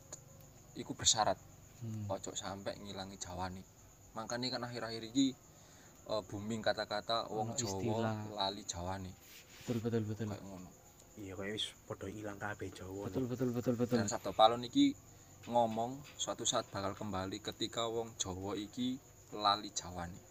iku 0.75 0.99
bersyarat. 0.99 1.39
Hmm. 1.79 2.11
ojo 2.11 2.35
sampai 2.35 2.75
ngilangi 2.83 3.23
Jawa 3.23 3.47
nih. 3.55 3.63
Makanya 4.19 4.59
kan 4.59 4.67
akhir-akhir 4.67 5.15
ini 5.15 5.31
eh, 6.11 6.23
booming 6.27 6.59
kata-kata 6.59 7.31
wong 7.31 7.55
Ono 7.55 7.59
Jawa 7.59 7.71
istilah. 7.79 8.17
lali 8.35 8.63
Jawa 8.67 8.95
nih. 8.99 9.15
Betul 9.63 9.79
betul 9.87 10.03
betul. 10.11 10.27
Kayak 10.27 10.43
ngono. 10.43 10.69
Iya 11.23 11.39
kayak 11.39 11.55
wis 11.55 11.71
padha 11.87 12.11
ilang 12.11 12.39
kabeh 12.43 12.75
Jawa. 12.75 13.07
betul 13.07 13.31
betul 13.31 13.49
betul 13.55 13.75
betul. 13.79 13.95
Dan 13.95 14.11
Sabdo 14.11 14.35
Palon 14.35 14.67
iki 14.67 14.91
ngomong 15.47 16.03
suatu 16.19 16.43
saat 16.43 16.67
bakal 16.75 16.99
kembali 16.99 17.39
ketika 17.39 17.87
wong 17.87 18.19
Jawa 18.19 18.59
iki 18.59 18.99
lali 19.37 19.71
Jawa 19.71 20.11
nih 20.11 20.25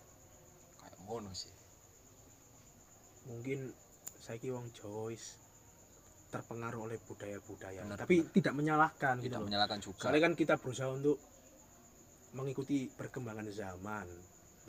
kayak 0.83 0.99
ngono 1.07 1.31
sih 1.31 1.53
Mungkin 3.27 3.59
saiki 4.23 4.47
wong 4.55 4.71
Jawa 4.71 5.11
terpengaruh 6.27 6.91
oleh 6.91 6.99
budaya-budaya. 7.07 7.83
Benar, 7.83 7.99
Tapi 8.03 8.23
tidak 8.35 8.55
menyalahkan 8.55 9.19
gitu. 9.19 9.31
tidak 9.31 9.39
loh. 9.39 9.47
menyalahkan 9.47 9.79
juga 9.83 9.99
Soalnya 10.07 10.23
kan 10.27 10.33
kita 10.35 10.53
berusaha 10.59 10.89
untuk 10.91 11.19
mengikuti 12.35 12.87
perkembangan 12.87 13.47
zaman. 13.51 14.07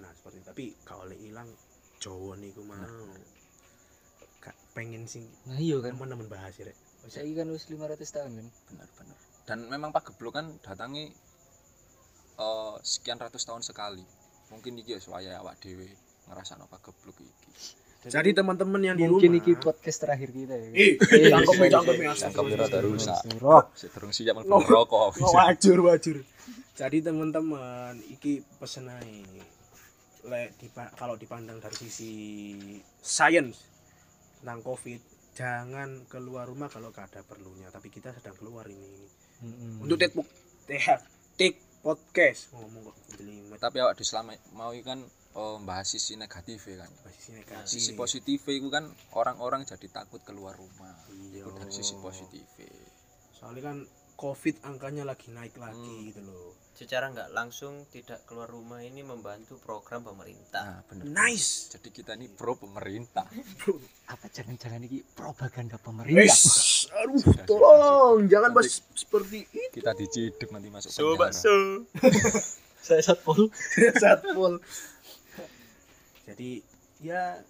Nah, 0.03 0.11
seperti 0.15 0.43
itu. 0.43 0.47
Tapi 0.47 0.65
kalau 0.87 1.07
oleh 1.07 1.19
ilang 1.23 1.51
Jawa 2.03 2.35
niku 2.39 2.63
mau. 2.67 3.11
Gak 4.39 4.55
pengen 4.75 5.03
sing 5.11 5.27
nah 5.51 5.59
iya 5.59 5.83
kan 5.83 5.99
teman-teman 5.99 6.31
bahas 6.31 6.55
ya, 6.55 6.71
Rek. 6.71 6.79
saya 7.11 7.27
kan 7.35 7.51
wis 7.51 7.67
500 7.67 7.99
tahun 7.99 8.31
kan 8.39 8.47
benar-benar 8.71 9.19
dan 9.49 9.65
memang 9.65 9.89
Pak 9.89 10.13
Geblok 10.13 10.35
kan 10.35 10.53
datangi 10.61 11.09
eh, 12.37 12.75
sekian 12.83 13.17
ratus 13.17 13.43
tahun 13.43 13.63
sekali 13.63 14.05
mungkin 14.49 14.77
iki 14.77 14.93
ya 14.93 15.01
suaya 15.01 15.41
awak 15.41 15.57
dhewe 15.59 15.89
ngerasakno 16.27 16.65
Pak 16.67 16.81
Geblok 16.83 17.19
iki 17.19 17.51
Jadi 17.99 18.31
teman-teman 18.31 18.79
yang 18.79 18.95
di 18.95 19.05
mungkin 19.05 19.35
rumah 19.35 19.43
iki 19.43 19.53
podcast 19.59 19.99
terakhir 19.99 20.31
kita 20.31 20.55
ya 20.55 20.69
Eh, 20.71 20.93
Eh, 20.95 21.29
cangkem 21.29 21.51
sorry, 21.51 21.67
cangkem 21.69 21.95
sorry. 21.97 22.07
ya. 22.07 22.15
Cangkem 22.15 22.47
rada 22.55 22.79
rusak. 22.81 23.19
Sedurung 23.75 24.13
siap 24.15 24.35
mlebu 24.39 24.55
rokok 24.63 25.19
wajur 25.19 25.79
wajur. 25.83 26.17
Jadi 26.73 26.99
teman-teman, 27.03 27.99
iki 28.07 28.39
pesen 28.55 28.87
ae. 28.87 29.27
Lek 30.23 30.55
dipa- 30.57 30.95
kalau 30.95 31.19
dipandang 31.19 31.59
dari 31.59 31.75
sisi 31.75 32.15
sains 32.97 33.67
tentang 34.39 34.63
covid 34.63 35.03
jangan 35.35 36.07
keluar 36.07 36.47
rumah 36.47 36.67
kalau 36.67 36.91
gak 36.91 37.11
ada 37.11 37.23
perlunya 37.23 37.67
tapi 37.69 37.89
kita 37.89 38.11
sedang 38.13 38.35
keluar 38.35 38.63
ini 38.67 39.11
Mm-mm. 39.39 39.85
untuk 39.87 39.97
take 39.97 40.15
take 40.67 40.85
take 41.39 41.57
podcast. 41.81 42.51
Ngomong 42.53 42.91
kok 42.91 42.97
jelimet 43.15 43.59
tapi 43.59 43.79
awak 43.79 43.95
di 43.95 44.05
selama 44.05 44.35
mau 44.53 44.75
kan 44.83 44.99
oh 45.39 45.63
bahas 45.63 45.87
sisi 45.87 46.19
negatif 46.19 46.67
ya 46.67 46.83
kan? 46.83 46.91
Sisi 47.15 47.31
negatif. 47.33 47.69
sisi 47.71 47.91
positif 47.95 48.43
itu 48.49 48.69
kan 48.69 48.87
orang-orang 49.15 49.63
jadi 49.63 49.87
takut 49.89 50.19
keluar 50.27 50.59
rumah. 50.59 50.95
Iya. 51.11 51.47
itu 51.47 51.51
dari 51.55 51.71
sisi 51.71 51.95
positif. 51.99 52.43
Soalnya 53.33 53.63
kan 53.63 53.77
covid 54.19 54.59
angkanya 54.67 55.07
lagi 55.07 55.31
naik 55.31 55.55
lagi 55.55 55.79
Hmm. 55.79 56.07
gitu 56.11 56.21
loh 56.27 56.59
secara 56.79 57.11
nggak 57.11 57.35
langsung 57.35 57.91
tidak 57.91 58.23
keluar 58.23 58.47
rumah 58.47 58.79
ini 58.79 59.03
membantu 59.03 59.59
program 59.59 60.07
pemerintah. 60.07 60.63
Nah 60.63 60.81
bener 60.87 61.11
nice. 61.11 61.75
Jadi 61.75 61.91
kita 61.91 62.15
ini 62.15 62.31
pro 62.31 62.55
pemerintah. 62.55 63.27
Apa 64.15 64.31
jangan-jangan 64.31 64.87
ini 64.87 65.03
propaganda 65.03 65.75
pemerintah? 65.77 66.23
Wes, 66.23 66.39
aduh, 66.95 67.19
Sudah, 67.19 67.45
tolong, 67.45 68.17
sudah, 68.23 68.31
jangan 68.31 68.51
Nanti- 68.55 68.71
bahas 68.71 68.75
seperti 68.95 69.39
itu. 69.51 69.75
kita 69.75 69.91
diciduk 69.93 70.49
nanti 70.49 70.69
masuk 70.71 70.91
so 70.95 71.03
penjara. 71.13 71.21
bakso. 71.27 71.57
Saya 72.89 73.03
satpol 73.03 73.51
Satpol. 73.99 74.63
Jadi 76.25 76.63
ya 77.01 77.43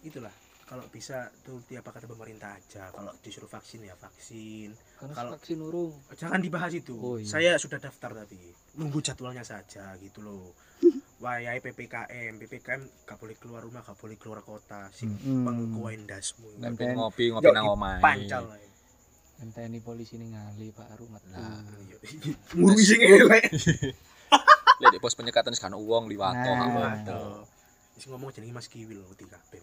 itulah 0.00 0.32
kalau 0.70 0.86
bisa 0.86 1.16
turuti 1.42 1.74
apa 1.74 1.90
kata 1.90 2.06
pemerintah 2.06 2.54
aja. 2.54 2.86
Kalau 2.88 3.10
disuruh 3.18 3.50
vaksin 3.50 3.82
ya 3.82 3.98
vaksin. 3.98 4.70
karena 4.94 5.12
Kalau- 5.12 5.32
vaksin 5.34 5.58
urung 5.58 5.90
Jangan 6.14 6.38
dibahas 6.38 6.70
itu. 6.72 6.94
Oh, 6.94 7.18
iya. 7.18 7.26
Saya 7.26 7.50
sudah 7.58 7.76
daftar 7.76 8.14
tapi 8.14 8.38
nunggu 8.76 9.02
jadwalnya 9.02 9.42
saja 9.42 9.98
gitu 9.98 10.22
loh. 10.22 10.54
Wayai 11.18 11.58
PPKM, 11.58 12.38
PPKM 12.38 12.80
gak 13.04 13.18
boleh 13.18 13.34
keluar 13.34 13.60
rumah, 13.60 13.82
gak 13.82 13.98
boleh 13.98 14.14
keluar 14.14 14.40
kota. 14.40 14.86
Sing 14.90 15.10
Mm-mm. 15.10 15.42
pengkuain 15.42 16.06
dasmu. 16.06 16.46
Ngopi 16.56 16.86
ngopi 16.88 17.24
ngopi 17.28 17.50
nang 17.50 17.66
omahe 17.68 17.98
Pancal 17.98 18.46
lah. 18.46 18.58
ngenteni 19.36 19.80
polisi 19.80 20.14
ini 20.14 20.30
ngali 20.30 20.68
pak 20.70 20.94
rumet 20.94 21.24
Nah. 21.26 21.64
Ngurui 22.54 22.78
sing 22.78 23.00
elek. 23.00 23.48
Lek 24.80 24.88
di 24.90 24.98
pos 24.98 25.12
penyekatan 25.12 25.52
sekarang 25.52 25.76
uang 25.76 26.06
liwat 26.06 26.32
Nah. 26.32 27.42
Wis 28.00 28.08
ngomong 28.08 28.32
jenenge 28.32 28.56
Mas 28.56 28.64
Kiwil 28.64 28.96
ngerti 28.98 29.28
kabeh. 29.28 29.60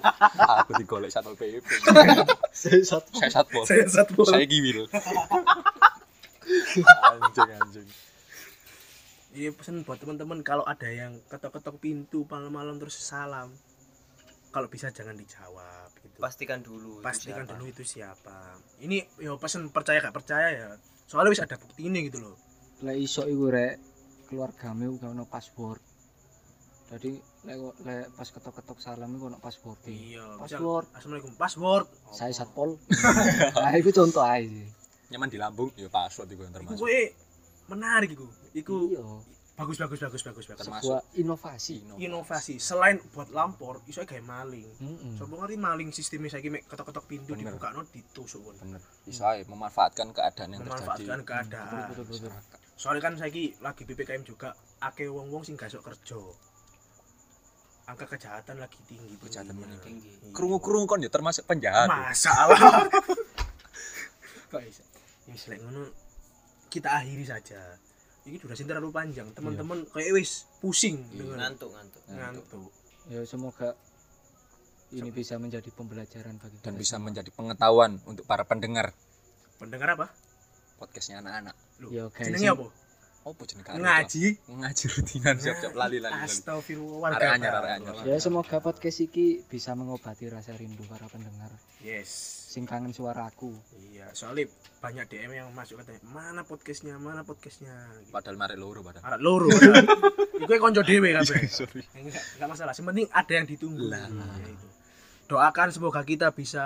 aku 0.56 0.72
digolek 0.72 1.12
satpol 1.12 1.36
pp 1.36 1.60
saya 2.48 2.80
satpol 2.80 3.12
saya 3.12 3.28
satpol 3.30 3.62
Saya 3.62 3.84
satpol. 3.84 4.24
saya 4.24 4.48
giwil 4.48 4.88
anjing 7.04 7.50
anjing 7.54 7.88
Iya 9.32 9.52
pesan 9.52 9.84
buat 9.84 9.96
teman-teman 9.96 10.40
kalau 10.40 10.60
ada 10.62 10.84
yang 10.86 11.20
ketok-ketok 11.26 11.76
pintu 11.76 12.24
malam-malam 12.24 12.76
terus 12.76 12.96
salam. 12.96 13.52
Kalau 14.48 14.68
bisa 14.68 14.88
jangan 14.88 15.12
dijawab 15.12 15.92
gitu. 15.98 16.16
pastikan 16.16 16.60
dulu 16.60 17.00
itu 17.00 17.04
Pastikan 17.04 17.44
siapa. 17.44 17.52
dulu 17.52 17.64
itu 17.66 17.82
siapa. 17.82 18.36
Ini 18.78 18.96
yo 19.18 19.36
pesan 19.36 19.68
percaya 19.68 20.00
gak 20.00 20.12
percaya 20.12 20.48
ya. 20.50 20.68
Soalnya 21.04 21.32
bisa 21.32 21.44
ada 21.44 21.56
bukti 21.56 21.84
ini 21.84 22.08
gitu 22.08 22.16
loh. 22.18 22.36
lek 22.80 22.96
iso 22.98 23.24
iku 23.24 23.48
rek 23.48 23.76
keluargamu 24.26 24.96
gak 24.96 25.12
ono 25.12 25.24
password 25.24 25.80
jadi 26.92 27.10
lek 27.42 27.56
lek 27.80 28.04
pas 28.12 28.28
ketok-ketok 28.28 28.78
salam 28.78 29.08
iku 29.10 29.26
ono 29.26 29.38
password 29.38 29.80
Iya. 29.86 30.36
password 30.36 30.86
Assalamualaikum. 30.92 31.32
Password. 31.34 31.86
saya 32.10 32.30
satpol 32.30 32.76
nah 33.54 33.72
itu 33.72 33.90
contoh 33.90 34.20
aja 34.20 34.44
sih 34.44 34.68
nyaman 35.08 35.28
di 35.28 35.36
lambung 35.36 35.72
ya 35.74 35.88
password 35.88 36.28
itu 36.28 36.40
yang 36.40 36.52
Iku 36.52 36.56
termasuk 36.58 36.78
kowe 36.78 37.00
menarik 37.70 38.10
iku. 38.10 38.26
Iku 38.52 38.74
iya 38.90 39.04
bagus 39.52 39.76
bagus 39.76 40.00
bagus 40.00 40.22
bagus 40.22 40.44
bagus. 40.46 40.60
Termasuk. 40.60 40.88
sebuah 40.90 41.02
inovasi 41.14 41.76
Inovasi 41.98 42.54
selain 42.58 42.96
buat 43.10 43.28
lampor, 43.30 43.84
iso 43.84 44.00
kayak 44.02 44.24
maling. 44.24 44.64
Mm-mm. 44.80 45.12
Sopo 45.14 45.36
ngerti 45.36 45.56
maling 45.56 45.88
sistemnya 45.90 46.28
saiki 46.30 46.48
mek 46.48 46.64
ketok-ketok 46.64 47.04
pintu 47.06 47.32
Bener. 47.32 47.52
dibukakno 47.52 47.84
ditusuk 47.86 48.40
kon. 48.42 48.56
bener 48.58 48.80
bisa 49.02 49.28
aja 49.30 49.44
memanfaatkan 49.46 50.08
keadaan 50.10 50.48
yang 50.50 50.60
Memanfaatkan 50.62 51.20
terjadi 51.20 51.24
keadaan. 51.24 51.72
betul 51.86 52.04
betul 52.04 52.28
betul 52.28 52.42
soalnya 52.74 53.02
kan 53.02 53.14
saiki 53.14 53.44
lagi 53.60 53.82
PPKM 53.82 54.22
juga 54.22 54.48
akeh 54.80 55.06
wong-wong 55.06 55.44
sing 55.44 55.54
gak 55.54 55.70
kerja 55.70 56.18
angka 57.92 58.06
kejahatan 58.08 58.56
lagi 58.56 58.78
tinggi 58.84 59.14
Kejahatan 59.18 59.54
meningkat. 59.54 59.84
tinggi. 59.84 60.10
Iya. 60.10 60.32
kerungu-kerungu 60.32 60.86
kan 60.86 60.98
ya 60.98 61.08
termasuk 61.08 61.44
penjahat. 61.44 61.86
Masalah. 61.86 62.88
Kok 64.50 64.60
bisa? 64.60 64.82
Ini 65.24 65.36
selek 65.36 65.58
ngono 65.60 65.82
kita 66.66 66.88
akhiri 66.94 67.22
saja. 67.22 67.60
Ini 68.22 68.38
durasi 68.38 68.62
terlalu 68.62 68.88
panjang. 68.88 69.28
Teman-teman 69.30 69.84
kayak 69.88 70.14
wis 70.14 70.48
pusing 70.58 71.04
Iya. 71.06 71.18
dengan 71.18 71.36
ngantuk 71.42 71.70
ngantuk 71.70 72.02
ngantuk. 72.08 72.70
Ya 73.06 73.20
semoga 73.22 73.74
ini 74.90 75.08
bisa 75.08 75.36
menjadi 75.36 75.68
pembelajaran 75.68 76.36
bagi 76.36 76.56
dan 76.60 76.74
bisa 76.74 76.96
semua. 76.96 77.08
menjadi 77.08 77.30
pengetahuan 77.30 77.96
untuk 78.04 78.24
para 78.24 78.44
pendengar. 78.44 78.92
Pendengar 79.56 79.94
apa? 79.94 80.06
Podcastnya 80.76 81.18
anak-anak. 81.18 81.54
Loh, 81.78 81.90
Yo, 81.90 82.04
guys, 82.08 82.26
jenenge 82.26 82.42
ini- 82.42 82.52
apa 82.52 82.66
oh 83.22 83.32
jeneng 83.46 83.64
karo 83.64 83.76
ngaji 83.78 84.24
ngaji 84.50 84.84
rutinan 84.98 85.36
siap-siap 85.38 85.74
lali 85.78 85.98
lali 86.02 86.14
astagfirullah 86.22 87.14
Arek 87.14 87.30
anyar, 87.38 87.52
arek 87.62 87.72
anyar. 87.78 87.94
ya 88.06 88.16
semoga 88.18 88.58
podcast 88.58 88.98
iki 89.04 89.46
bisa 89.46 89.78
mengobati 89.78 90.26
rasa 90.26 90.58
rindu 90.58 90.82
para 90.90 91.06
pendengar 91.06 91.50
yes 91.82 92.10
sing 92.50 92.66
kangen 92.66 92.90
suaraku 92.90 93.54
iya 93.94 94.10
soalnya 94.12 94.50
banyak 94.82 95.06
DM 95.06 95.32
yang 95.38 95.48
masuk 95.54 95.78
katanya 95.80 96.02
mana 96.10 96.42
podcastnya 96.42 96.98
mana 96.98 97.22
podcastnya 97.22 97.72
gitu. 98.02 98.10
padahal 98.10 98.36
mari 98.36 98.58
loro 98.58 98.82
padahal 98.82 99.14
Arek 99.14 99.20
loro. 99.22 99.48
Iku 100.42 100.58
konco 100.58 100.82
dhewe 100.82 101.14
kabeh. 101.14 101.46
sorry 101.46 101.86
Enggak, 101.94 102.24
enggak 102.34 102.48
masalah. 102.50 102.72
Yang 102.74 102.86
penting 102.90 103.06
ada 103.14 103.32
yang 103.32 103.46
ditunggu. 103.46 103.86
Lah. 103.86 104.06
Ya, 104.10 104.48
itu. 104.50 104.68
Doakan 105.30 105.68
semoga 105.70 106.02
kita 106.02 106.34
bisa 106.34 106.64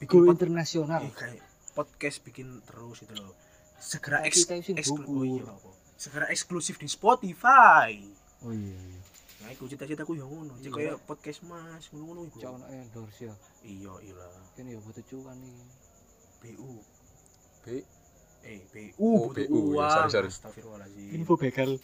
bikin 0.00 0.24
internasional 0.24 1.04
eh, 1.04 1.12
kayak 1.12 1.44
podcast 1.76 2.24
bikin 2.24 2.64
terus 2.64 3.04
itu 3.04 3.12
loh. 3.12 3.36
Segera 3.78 4.18
Nah, 4.18 4.26
eks 4.26 4.36
kita 4.42 4.54
sing 4.60 4.76
eksklu- 4.76 5.04
gugur. 5.04 5.16
oh 5.16 5.24
iya. 5.26 5.44
Segera 5.94 6.26
eksklusif 6.26 6.76
di 6.76 6.86
Spotify. 6.86 8.00
oh 8.40 8.50
iya 8.50 8.74
iya 8.74 8.94
Nah, 9.36 9.48
iku 9.48 9.64
cita-citaku 9.64 10.12
yang 10.12 10.26
ngono. 10.26 10.58
Cek 10.58 10.72
kayak 10.72 10.98
podcast 11.02 11.40
Mas 11.42 11.86
ngono-ngono 11.88 12.26
iku. 12.26 12.36
cok 12.36 12.50
ono 12.52 12.66
endorse 12.66 13.22
ya 13.22 13.34
Iya, 13.62 13.92
iya. 14.02 14.26
kan 14.52 14.64
ya 14.64 14.76
butuh 14.76 15.04
cuan 15.04 15.38
nih 15.38 15.54
BU. 16.42 16.72
B 17.62 17.66
Eh, 18.42 18.62
BU 18.64 18.94
Oh, 18.98 19.26
BU, 19.28 19.74
ya, 19.74 20.06
sorry, 20.06 20.30
sorry. 20.30 20.62
Info 21.12 21.34
begal 21.34 21.78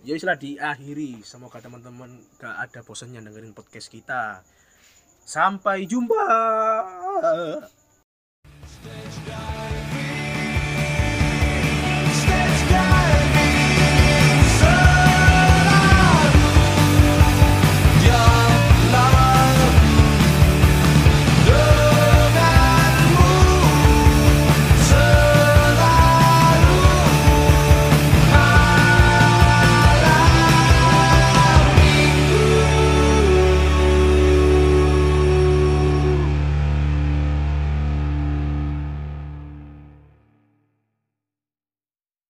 ya 0.00 0.12
istilah 0.12 0.36
diakhiri 0.36 1.20
semoga 1.22 1.58
teman-teman 1.58 2.08
gak 2.36 2.56
ada 2.60 2.80
bosannya 2.80 3.20
dengerin 3.20 3.52
podcast 3.52 3.88
kita 3.88 4.44
sampai 5.24 5.88
jumpa 5.88 6.20